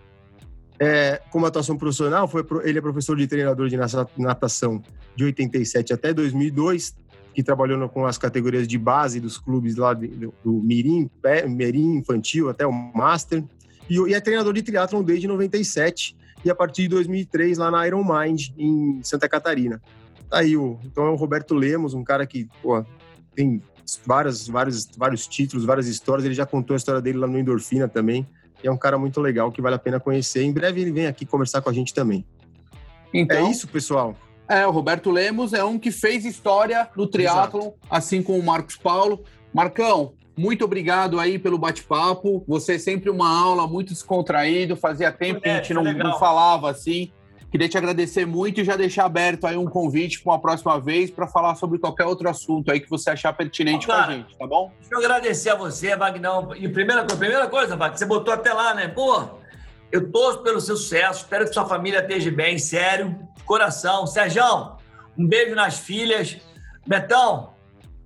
[0.80, 4.82] É, como atuação profissional, foi, ele é professor de treinador de nata- natação
[5.16, 6.96] de 87 até 2002.
[7.34, 11.08] que trabalhou com as categorias de base dos clubes lá do, do Mirim,
[11.48, 13.44] Mirim Infantil até o Master.
[13.88, 17.86] E, e é treinador de triatlon desde 97 e a partir de 2003 lá na
[17.86, 19.80] Iron Mind, em Santa Catarina.
[20.28, 22.84] Tá aí o, então é o Roberto Lemos, um cara que pô,
[23.36, 23.62] tem
[24.04, 26.26] várias, vários, vários títulos, várias histórias.
[26.26, 28.28] Ele já contou a história dele lá no Endorfina também.
[28.64, 30.43] E é um cara muito legal que vale a pena conhecer.
[30.43, 32.26] Em breve ele vem aqui conversar com a gente também.
[33.14, 34.16] Então, é isso, pessoal.
[34.49, 38.78] É, o Roberto Lemos é um que fez história no triatlon, assim como o Marcos
[38.78, 39.24] Paulo.
[39.53, 42.43] Marcão, muito obrigado aí pelo bate-papo.
[42.47, 44.76] Você é sempre uma aula muito descontraído.
[44.76, 47.12] Fazia tempo que a gente não, não falava assim.
[47.58, 51.10] Queria te agradecer muito e já deixar aberto aí um convite para uma próxima vez
[51.10, 54.45] para falar sobre qualquer outro assunto aí que você achar pertinente para a gente, tá
[54.45, 54.72] bom?
[54.80, 56.55] Deixa eu agradecer a você, Vagnão.
[56.55, 58.88] E primeira coisa, primeira coisa, Wagner, você botou até lá, né?
[58.88, 59.24] Pô,
[59.91, 64.05] eu torço pelo seu sucesso, espero que sua família esteja bem, sério, coração.
[64.05, 64.43] Sérgio,
[65.18, 66.38] um beijo nas filhas.
[66.86, 67.53] Betão,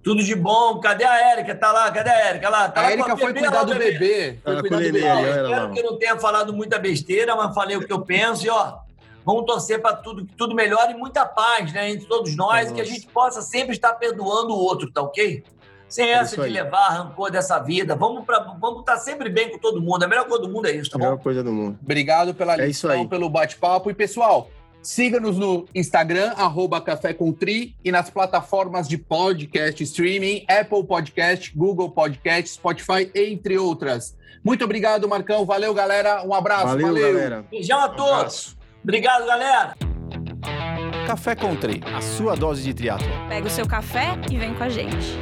[0.02, 0.80] tudo de bom.
[0.80, 1.54] Cadê a Érica?
[1.56, 2.48] Tá lá, cadê a Érica?
[2.48, 3.92] Lá, tá a Érica foi cuidar do bebê.
[3.92, 4.40] bebê.
[4.42, 5.00] Foi cuidar do bebê.
[5.00, 8.50] Espero que eu não tenha falado muita besteira, mas falei o que eu penso e,
[8.50, 8.80] ó,
[9.26, 11.92] Vamos torcer para tudo, que tudo melhore e muita paz, né?
[11.92, 12.74] Entre todos nós, Nossa.
[12.76, 15.44] que a gente possa sempre estar perdoando o outro, tá ok?
[15.92, 17.96] Sem é essa de levar rancor dessa vida.
[17.98, 20.04] Vamos, pra, vamos estar sempre bem com todo mundo.
[20.04, 21.04] A melhor coisa do mundo é isso, tá bom?
[21.04, 21.78] A melhor coisa do mundo.
[21.84, 23.92] Obrigado pela é lição, pelo bate-papo.
[23.92, 24.50] E, pessoal,
[24.82, 31.52] siga-nos no Instagram, arroba Café com Tri, e nas plataformas de podcast streaming, Apple Podcast,
[31.54, 34.16] Google Podcast, Spotify, entre outras.
[34.42, 35.46] Muito obrigado, Marcão.
[35.46, 36.24] Valeu, galera.
[36.26, 36.68] Um abraço.
[36.68, 37.14] Valeu, valeu.
[37.14, 37.46] galera.
[37.52, 38.56] Beijão a todos.
[38.58, 39.76] Um Obrigado, galera!
[41.06, 43.08] Café Country, a sua dose de triatlo.
[43.30, 45.18] Pega o seu café e vem com a gente.